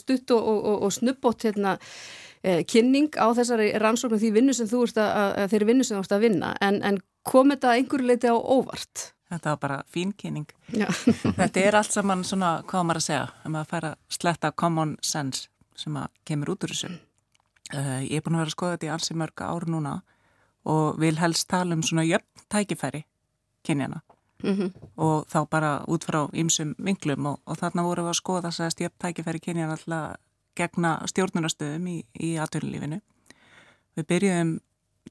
[0.00, 1.76] stutt og, og, og snubbót hérna,
[2.40, 5.98] eh, kynning á þessari rannsóknu því vinnu sem þú ert að, að þeirri vinnu sem
[5.98, 9.10] þú ert að vinna en, en kom þetta einhverju leiti á óvart?
[9.30, 10.48] Þetta var bara fín kynning.
[11.38, 15.46] þetta er allt saman svona, hvað maður að segja, um að færa sletta common sense
[15.78, 16.90] sem að kemur út úr þessu.
[17.70, 20.00] Uh, ég er búin að vera að skoða þetta í ansi mörg ár núna
[20.70, 23.04] og vil helst tala um svona jöfn tækifæri
[23.62, 24.00] kynjana
[24.42, 24.70] mm -hmm.
[24.96, 28.60] og þá bara út frá ýmsum vinglum og, og þarna vorum við að skoða þess
[28.60, 30.16] að jöfn tækifæri kynjana alltaf
[30.56, 33.00] gegna stjórnunastöðum í, í atvinnulífinu.
[33.96, 34.60] Við byrjuðum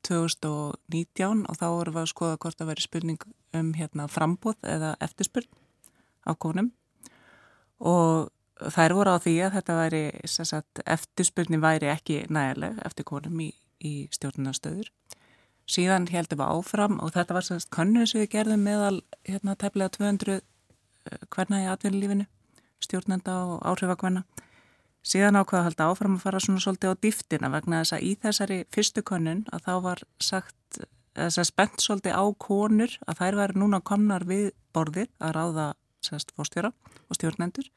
[0.08, 4.96] 2019 og þá vorum við að skoða hvort að veri spurning um hérna frambóð eða
[5.04, 5.48] eftirspurn
[6.28, 6.72] á konum
[7.80, 8.30] og
[8.60, 13.52] þær voru á því að þetta væri sagt, eftirspurnin væri ekki nægileg eftir konum í,
[13.80, 14.92] í stjórnunastöður
[15.70, 19.94] síðan heldum við áfram og þetta var sagt, könnu sem við gerðum meðal hérna tefnilega
[20.00, 20.42] 200
[21.34, 22.26] hverna í atvinnulífinu
[22.84, 24.24] stjórnenda og áhrifakvenna.
[25.06, 28.14] Síðan ákvaða að halda áfram að fara svona svolítið á dýftina vegna þess að í
[28.24, 30.80] þessari fyrstu könnun að þá var sagt
[31.16, 35.68] þess að spennt svolítið á konur að þær væri núna komnar við borðið að ráða
[36.04, 36.72] sérst fórstjóra
[37.08, 37.70] og stjórnendur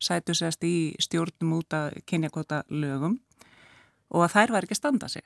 [0.00, 3.18] sætu sérst í stjórnum út að kynjakota lögum
[4.10, 5.24] og að þær var ekki að standa sig.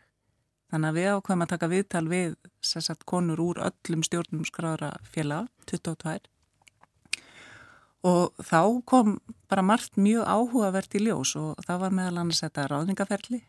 [0.72, 5.44] Þannig að við ákveðum að taka viðtal við sérst konur úr öllum stjórnum skráðara fjalla,
[5.70, 6.18] 22.
[8.04, 9.18] Og þá kom
[9.48, 13.40] bara margt mjög áhugavert í ljós og það var meðal annars þetta ráðningaferli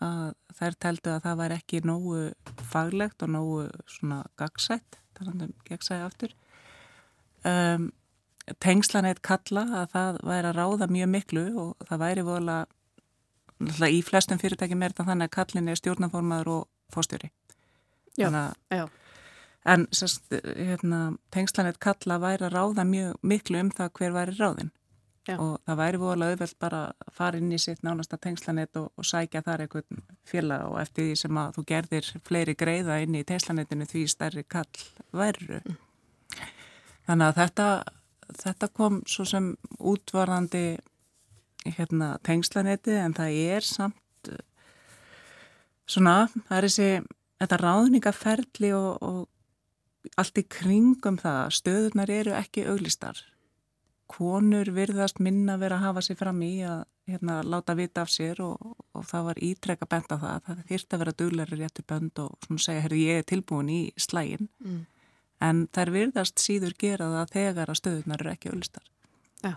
[0.00, 2.22] að þær teldu að það væri ekki nógu
[2.72, 3.60] faglegt og nógu
[3.90, 6.34] svona gagsætt, að gegnsæði aftur.
[7.44, 7.90] Um,
[8.58, 12.56] tengslaneit kalla að það væri að ráða mjög miklu og það væri vola
[13.90, 16.68] í flestum fyrirtækjum er þetta þannig að kallin er stjórnaformaður og
[18.70, 18.88] já
[19.68, 20.24] En sest,
[20.56, 24.70] hérna, tengslaneit kalla væri að ráða mjög miklu um það hver væri ráðin
[25.28, 25.36] já.
[25.36, 29.04] og það væri vola auðvelt bara að fara inn í sitt nánasta tengslaneit og, og
[29.04, 33.24] sækja þar einhvern fjöla og eftir því sem að þú gerðir fleiri greiða inn í
[33.28, 35.78] tengslanetinu því stærri kall væru mm.
[37.10, 37.66] Þannig að þetta
[38.38, 40.64] þetta kom svo sem útvarðandi
[41.76, 44.30] hérna, tengslanetti en það er samt
[45.90, 46.90] svona, það er þessi
[47.40, 53.20] þetta ráðningaferli og, og allt í kringum það stöðunar eru ekki auglistar
[54.10, 58.40] konur virðast minna verið að hafa sér fram í að hérna, láta vita af sér
[58.42, 62.48] og, og það var ítrekka benda það það þýrt að vera dugleiri réttu bönd og
[62.56, 64.80] segja, herru ég er tilbúin í slægin mm
[65.40, 68.86] en þær virðast síður gera það þegar að stöðunar eru ekki auðlistar.
[69.44, 69.54] Já.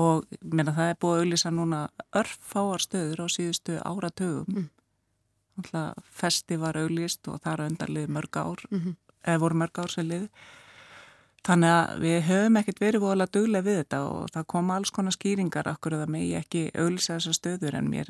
[0.00, 1.80] Og að það er búið að auðlisa núna
[2.18, 4.64] örfáar stöður á síðustu áratögum.
[4.64, 4.68] Mm.
[6.10, 8.94] Festi var auðlist og það er öndarlið mörg ár, mm -hmm.
[9.22, 10.28] eða voru mörg ár sem lið.
[11.44, 15.12] Þannig að við höfum ekkert verið voðalega duglega við þetta og það kom alls konar
[15.12, 18.08] skýringar okkur að það megi ekki auðlisa þessar stöður en mér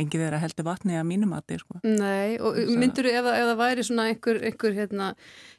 [0.00, 1.80] engið er að heldur vatni að mínum að sko.
[1.84, 5.10] Nei, og myndur þú ef, ef það væri svona einhver, einhver, hérna,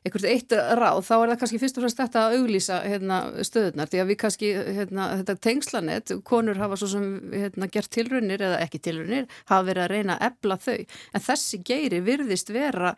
[0.06, 3.20] einhvert eitt ráð, þá er það kannski fyrst og fremst þetta að auglýsa hérna,
[3.50, 8.44] stöðunar, því að við kannski, hérna, þetta tengslanett, konur hafa svo sem hérna, gert tilrunir
[8.50, 12.96] eða ekki tilrunir, hafa verið að reyna að ebla þau, en þessi geiri virðist vera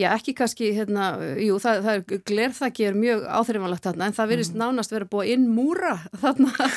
[0.00, 1.10] Já, ekki kannski, hérna,
[1.44, 4.62] jú, það, það er glerþakki er mjög áþreifanlegt þarna en það virðist mm.
[4.62, 5.92] nánast verið að búa inn múra
[6.22, 6.70] þarna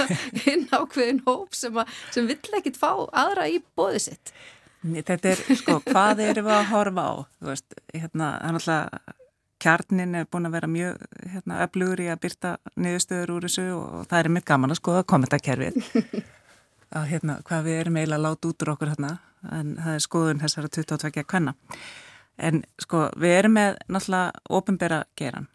[0.51, 4.33] inn ákveðin hóp sem, að, sem vill ekkit fá aðra í bóði sitt.
[4.83, 7.13] Þetta er, sko, hvað erum við að horfa á?
[7.39, 9.13] Þú veist, hérna, þannig að
[9.63, 14.07] kjarnin er búin að vera mjög, hérna, öflugur í að byrta niðurstöður úr þessu og
[14.11, 15.77] það er mjög gaman að skoða kommentarkerfið
[16.97, 19.13] að, hérna, hvað við erum eiginlega að láta út úr okkur hérna
[19.51, 21.55] en það er skoðun þessara 22 kvenna.
[22.37, 25.49] En sko við erum með náttúrulega ofinbera geran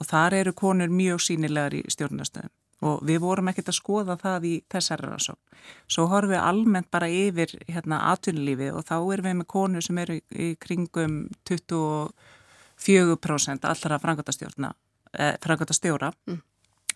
[0.00, 4.44] og þar eru konur mjög sínilegar í stjórnastöðum og við vorum ekkert að skoða það
[4.48, 5.40] í þessari rannsók.
[5.84, 9.98] Svo horfum við almennt bara yfir hérna atvinnulífið og þá erum við með konur sem
[10.00, 10.18] eru í
[10.60, 14.70] kringum 24% allra frangotastjóra
[15.12, 15.36] eh,
[16.32, 16.40] mm.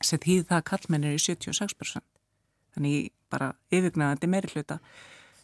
[0.00, 2.00] sem því það kallmennir í 76%.
[2.74, 4.76] Þannig bara yfirgnæðandi meiri hluta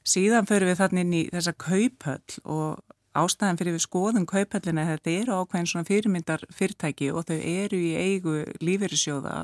[0.07, 2.71] síðan förum við þannig inn í þessa kauphöll og
[3.19, 7.91] ástæðan fyrir við skoðum kauphöllina þetta eru ákveðin svona fyrirmyndar fyrirtæki og þau eru í
[7.99, 9.35] eigu lífeyrissjóða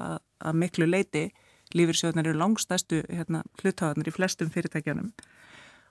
[0.47, 1.25] að miklu leiti
[1.75, 5.11] lífeyrissjóðnar eru langstæstu hérna, hluttáðanir í flestum fyrirtækjanum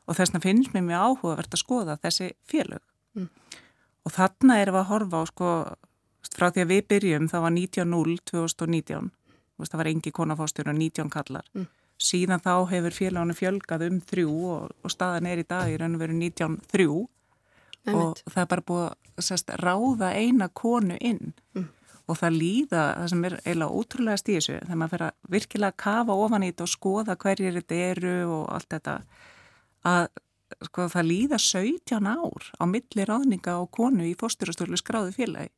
[0.05, 2.83] og þess vegna finnst mér mjög áhugavert að skoða þessi félög.
[3.15, 3.29] Mm.
[4.03, 5.49] og þarna erum við að horfa á sko
[6.35, 9.11] frá því að við byrjum það var 19.0 2019
[9.63, 11.45] það var engi konafástjóru og 19 kallar.
[11.55, 11.67] Mm.
[11.95, 15.95] síðan þá hefur félagunum fjölgað um þrjú og, og staðan er í dag í raun
[15.95, 16.87] og veru 19.3
[17.93, 21.33] og það er bara búið að sest, ráða eina konu inn.
[21.55, 21.71] Mm.
[22.05, 26.17] og það líða, það sem er eiginlega ótrúlega stíðsu, þegar maður fyrir að virkilega kafa
[26.25, 28.93] ofan í þetta og skoða hverjir þetta eru og allt þetta
[29.89, 30.03] að
[30.67, 35.49] sko, það líða 17 ár á milli ráðninga og konu í fóstyrastölu skráðu félagi.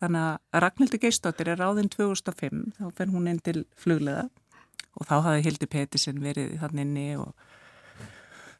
[0.00, 4.26] Þannig að Ragnhildur Geistóttir er ráðinn 2005, þá fenn hún inn til flugleða
[4.96, 7.32] og þá hafði Hildur Pettersen verið þann inni og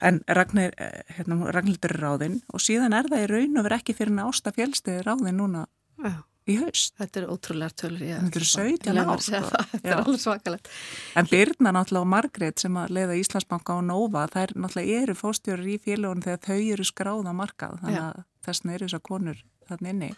[0.00, 3.80] en Ragnir, eh, hérna, Ragnhildur er ráðinn og síðan er það í raun og verið
[3.80, 5.66] ekki fyrir násta fjálstegi ráðinn núna
[6.02, 6.12] Já.
[6.46, 6.94] í haust.
[7.00, 8.04] Þetta er ótrúlega tölur.
[8.04, 9.24] Þetta er 17 ár.
[9.24, 9.40] Sko.
[9.72, 10.70] Þetta er alveg svakalegt.
[11.16, 15.72] En Byrna náttúrulega og Margrét sem að leiða Íslandsbanka og Nova, er náttúrulega eru fóstjóður
[15.72, 19.94] í félagunum þegar þau eru skráða markað, þannig að þess vegna eru þessar konur þannig
[19.94, 20.12] inni.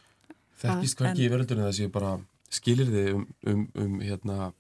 [0.59, 2.13] Þekkist hvað ekki í verðundunum að það sé bara
[2.53, 4.53] skilir þið um, um, um hérna,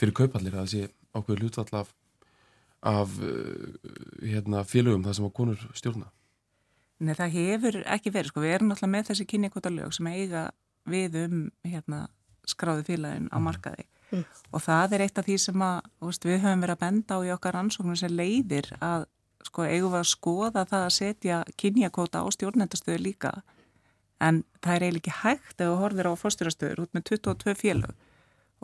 [0.00, 1.94] fyrir kaupallir að það sé ákveður hlutvall af,
[2.80, 3.68] af uh,
[4.24, 6.08] hérna, félögum það sem á konur stjórna?
[7.00, 10.50] Nei það hefur ekki verið sko, við erum náttúrulega með þessi kynjakota lög sem eiga
[10.88, 12.02] við um hérna,
[12.48, 13.46] skráði félagin á mm.
[13.46, 14.24] markaði mm.
[14.50, 17.20] og það er eitt af því sem að, veist, við höfum verið að benda á
[17.24, 19.06] í okkar ansóknum sem leiðir að
[19.46, 23.34] sko, eigum við að skoða það að setja kynjakota á stjórnendastöðu líka
[24.20, 28.06] en það er eiginlega ekki hægt ef við horfum á fórstyrastöður út með 22 félög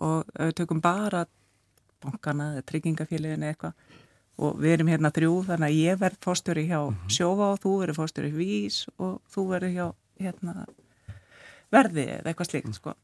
[0.05, 1.25] og við tökum bara
[2.05, 4.03] bankana eða tryggingafélagin eða eitthvað
[4.37, 7.13] og við erum hérna þrjú þannig að ég verð fórstjóri hjá mm -hmm.
[7.17, 9.87] sjófa og þú verður fórstjóri hjá vís og þú verður hjá
[10.21, 10.67] hérna,
[11.73, 12.95] verði eða eitthvað slikt sko.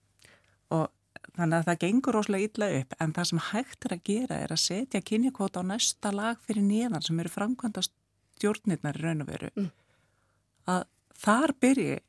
[0.70, 0.90] og
[1.36, 4.52] þannig að það gengur óslega illa upp en það sem hægt er að gera er
[4.52, 9.28] að setja kynjakvota á næsta lag fyrir nýðan sem eru framkvæmda stjórnirnar í raun og
[9.28, 9.70] veru mm.
[10.66, 10.84] að
[11.24, 12.00] þar byrji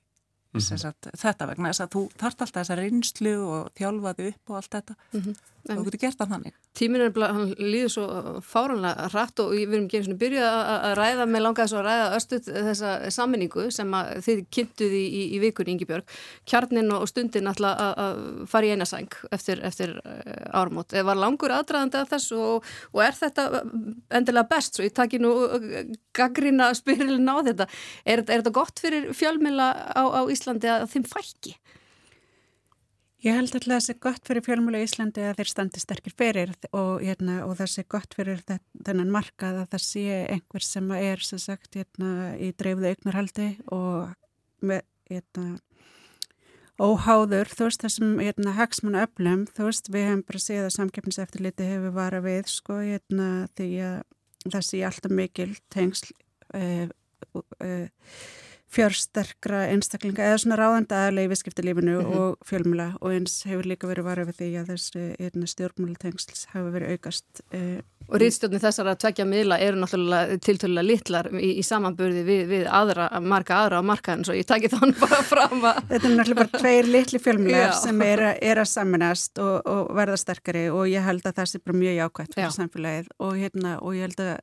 [0.54, 0.78] Mm -hmm.
[0.78, 4.72] sagt, þetta vegna þess að þú þart alltaf þessa reynslu og þjálfaði upp og allt
[4.76, 4.96] þetta.
[5.14, 5.36] Mm -hmm.
[5.70, 6.54] og þú getur gert það þannig.
[6.74, 8.06] Tímin er bara, hann líður svo
[8.42, 12.42] fáranlega rætt og við erum ekki byrjuð að ræða með langaðis og að ræða östuð
[12.68, 13.96] þessa sammenningu sem
[14.26, 16.06] þið kynntuði í, í, í vikunni Ingi Björg
[16.46, 21.52] kjarnin og stundin alltaf að fara í einasæng eftir, eftir eh, ármót eða var langur
[21.52, 23.64] aðdraðandi af þess og, og er þetta
[24.10, 24.76] endilega best?
[24.76, 25.34] Svo ég takki nú
[26.14, 27.68] gaggrina spyrilin á þetta.
[28.06, 31.56] Er, er þetta gott fyrir fjölmila á, á Íslandi Íslandi að þeim fækki?
[33.24, 36.16] Ég held alltaf að það sé gott fyrir fjölmjölu í Íslandi að þeir standi sterkir
[36.20, 40.92] fyrir og, hérna, og það sé gott fyrir þennan markað að það sé einhver sem
[40.98, 44.12] er sem sagt, hérna, í dreifðu eignarhaldi og
[44.60, 45.46] með hérna,
[46.84, 50.76] óháður, þú veist það sem hérna, hagsmann öflum, þú veist við hefum bara séð að
[50.82, 54.00] samkeppniseftirliti hefur vara við sko hérna, því að
[54.50, 56.12] það sé alltaf mikil tengsl
[56.60, 57.86] eða uh, uh,
[58.74, 62.20] fjörsterkra einstaklinga eða svona ráðanda aðlega í visskiptilífinu mm -hmm.
[62.20, 66.96] og fjölmjöla og eins hefur líka verið varðið við því að þessi stjórnmjölatengsls hafi verið
[66.96, 67.44] aukast.
[67.52, 72.44] Eh, og rýðstjórnir þessar að tvekja miðla eru náttúrulega tiltölulega litlar í, í samanburði við,
[72.50, 75.80] við aðra, marga aðra á markaðin svo ég taki þann bara fram að...
[75.90, 80.20] Þetta er náttúrulega bara tveir litli fjölmjölar sem er, er að saminast og, og verða
[80.20, 82.58] sterkari og ég held að það sé bara mjög jákvæmt fyrir Já.
[82.58, 84.38] samfélagið og, hérna, og ég held að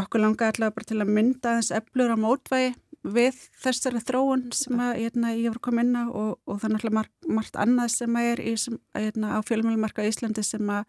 [0.00, 4.80] okkur langa allavega bara til að mynda þess eflur á mótvægi við þessari þróun sem
[4.82, 8.20] að, hérna, ég var komið inn á og, og er náttúrulega margt, margt annað sem
[8.20, 10.84] er í, sem, hérna, á fjölmjölumarka í Íslandi sem að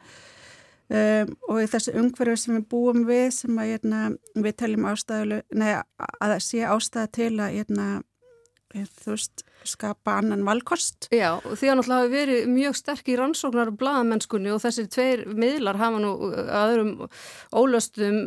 [0.91, 4.01] um, og í þessu umhverju sem við búum við sem að hérna,
[4.35, 5.85] við teljum ástæðu neða
[6.19, 7.87] að það sé ástæða til að hérna,
[8.73, 11.07] þú veist skapa annan valkost.
[11.13, 15.23] Já, því að náttúrulega hafi verið mjög sterk í rannsóknar og bladamennskunni og þessir tveir
[15.37, 16.13] miðlar hafa nú
[16.61, 16.91] aðurum
[17.61, 18.17] ólöstum,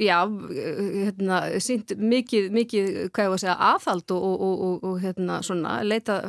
[0.00, 5.02] já, hérna, sínt mikið, mikið, hvað ég var að segja, aðhald og, og, og, og
[5.04, 6.20] hérna, svona, leita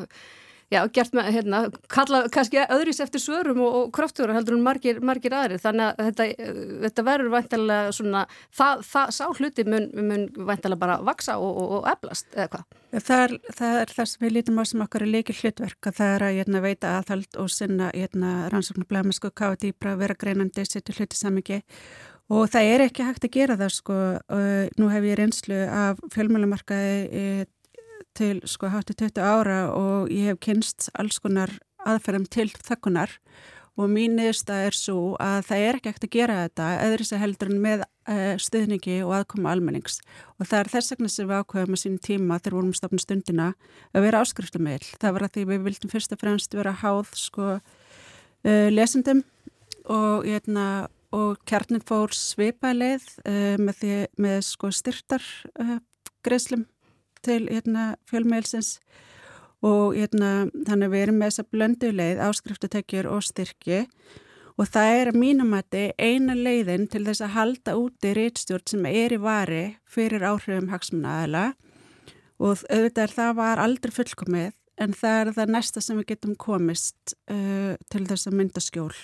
[0.76, 1.60] já, gert með, hérna,
[1.92, 6.10] kalla kannski öðris eftir svörum og, og kröftugur heldur en margir, margir aðri, þannig að
[6.10, 6.50] þetta,
[6.86, 8.24] þetta verður væntalega svona,
[8.56, 12.66] það, það sá hluti mun, mun væntalega bara vaksa og, og, og eflast, eða hvað?
[12.96, 16.16] Það það er það sem við lítum á sem okkar er leikil hlutverk að það
[16.16, 21.20] er að hérna, veita aðhald og sinna hérna, rannsóknarblæmisku káða dýbra, vera greinandi, setja hluti
[21.20, 21.62] samingi
[22.34, 23.98] og það er ekki hægt að gera það sko,
[24.80, 27.46] nú hef ég reynslu af fjölmjölumarkaði
[28.16, 31.52] til sko hátti 20 ára og ég hef kynst alls konar
[31.86, 33.14] aðferðum til þakkunar
[33.76, 37.22] og mín niðurstað er svo að það er ekki ekkert að gera þetta eðri sem
[37.22, 39.98] heldur en með uh, stuðningi og aðkoma almennings.
[40.40, 43.48] Og það er þess vegna sem við ákveðum að sínum tíma þegar vorum stofnum stundina
[43.92, 44.84] að vera áskriftumeil.
[45.02, 49.26] Það var að því við vildum fyrst og fremst vera háð sko uh, lesendum
[49.92, 50.68] og, hérna,
[51.16, 55.28] og kjarnin fór svipaðleið uh, með, því, með sko styrtar
[56.26, 56.64] greiðslum
[57.26, 58.78] til hérna, fjölmeilsins
[59.66, 63.86] og hérna, þannig að við erum með þessa blönduleið, áskriftutekjur og styrki.
[64.56, 68.70] Og það er að mínum að þetta eina leiðin til þess að halda úti rítstjórn
[68.72, 71.50] sem er í vari fyrir áhrifum hagsmunnaðala
[72.40, 77.16] og auðvitað það var aldrei fullkomið en það er það næsta sem við getum komist
[77.32, 78.96] uh, til þess að mynda skjól,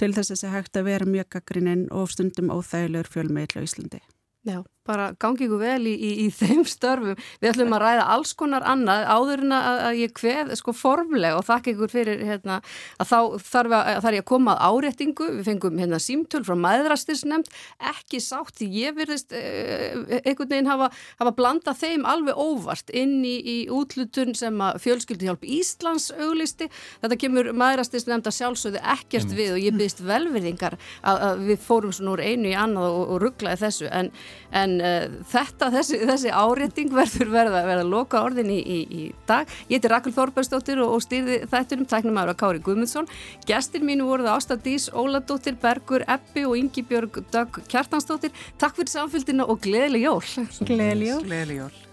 [0.00, 4.00] til þess að það hægt að vera mjög gaggrininn og stundum óþægilegur fjölmeil á Íslandi.
[4.42, 7.18] Já, bara gangi ykkur vel í, í, í þeim störfum.
[7.42, 11.36] Við ætlum að ræða alls konar annað áður en að, að ég kveð sko formleg
[11.36, 12.58] og þakka ykkur fyrir hérna,
[12.98, 15.28] að þá þarf, að, þarf ég að koma að áréttingu.
[15.38, 17.50] Við fengum hérna símtöl frá maðurastinsnefnd,
[17.92, 23.20] ekki sátt því ég virðist eh, einhvern veginn hafa, hafa blandað þeim alveg óvart inn
[23.26, 26.68] í, í útlutun sem að fjölskyldihjálp Íslands auglisti.
[27.04, 29.38] Þetta kemur maðurastinsnefnd að sjálfsögðu ekkert mm.
[29.38, 33.02] við og ég byrðist velverðingar að, að við fórum svona úr einu í annað og,
[33.14, 34.10] og rugglaði þessu en,
[34.50, 39.50] en uh, þetta, þessi, þessi árétting verður verða, verða loka orðin í, í, í dag.
[39.68, 43.10] Ég heiti Rakel Þorbergsdóttir og, og stýrði þættunum, tæknum aðra Kári Guðmundsson.
[43.48, 48.34] Gestir mínu voruð Ástadís, Óladóttir, Bergur, Eppi og Ingi Björg Dögg Kjartansdóttir.
[48.60, 50.20] Takk fyrir samfélgina og gleðileg jól.
[50.62, 51.24] Gleðileg jól.
[51.26, 51.91] Gleðileg jól.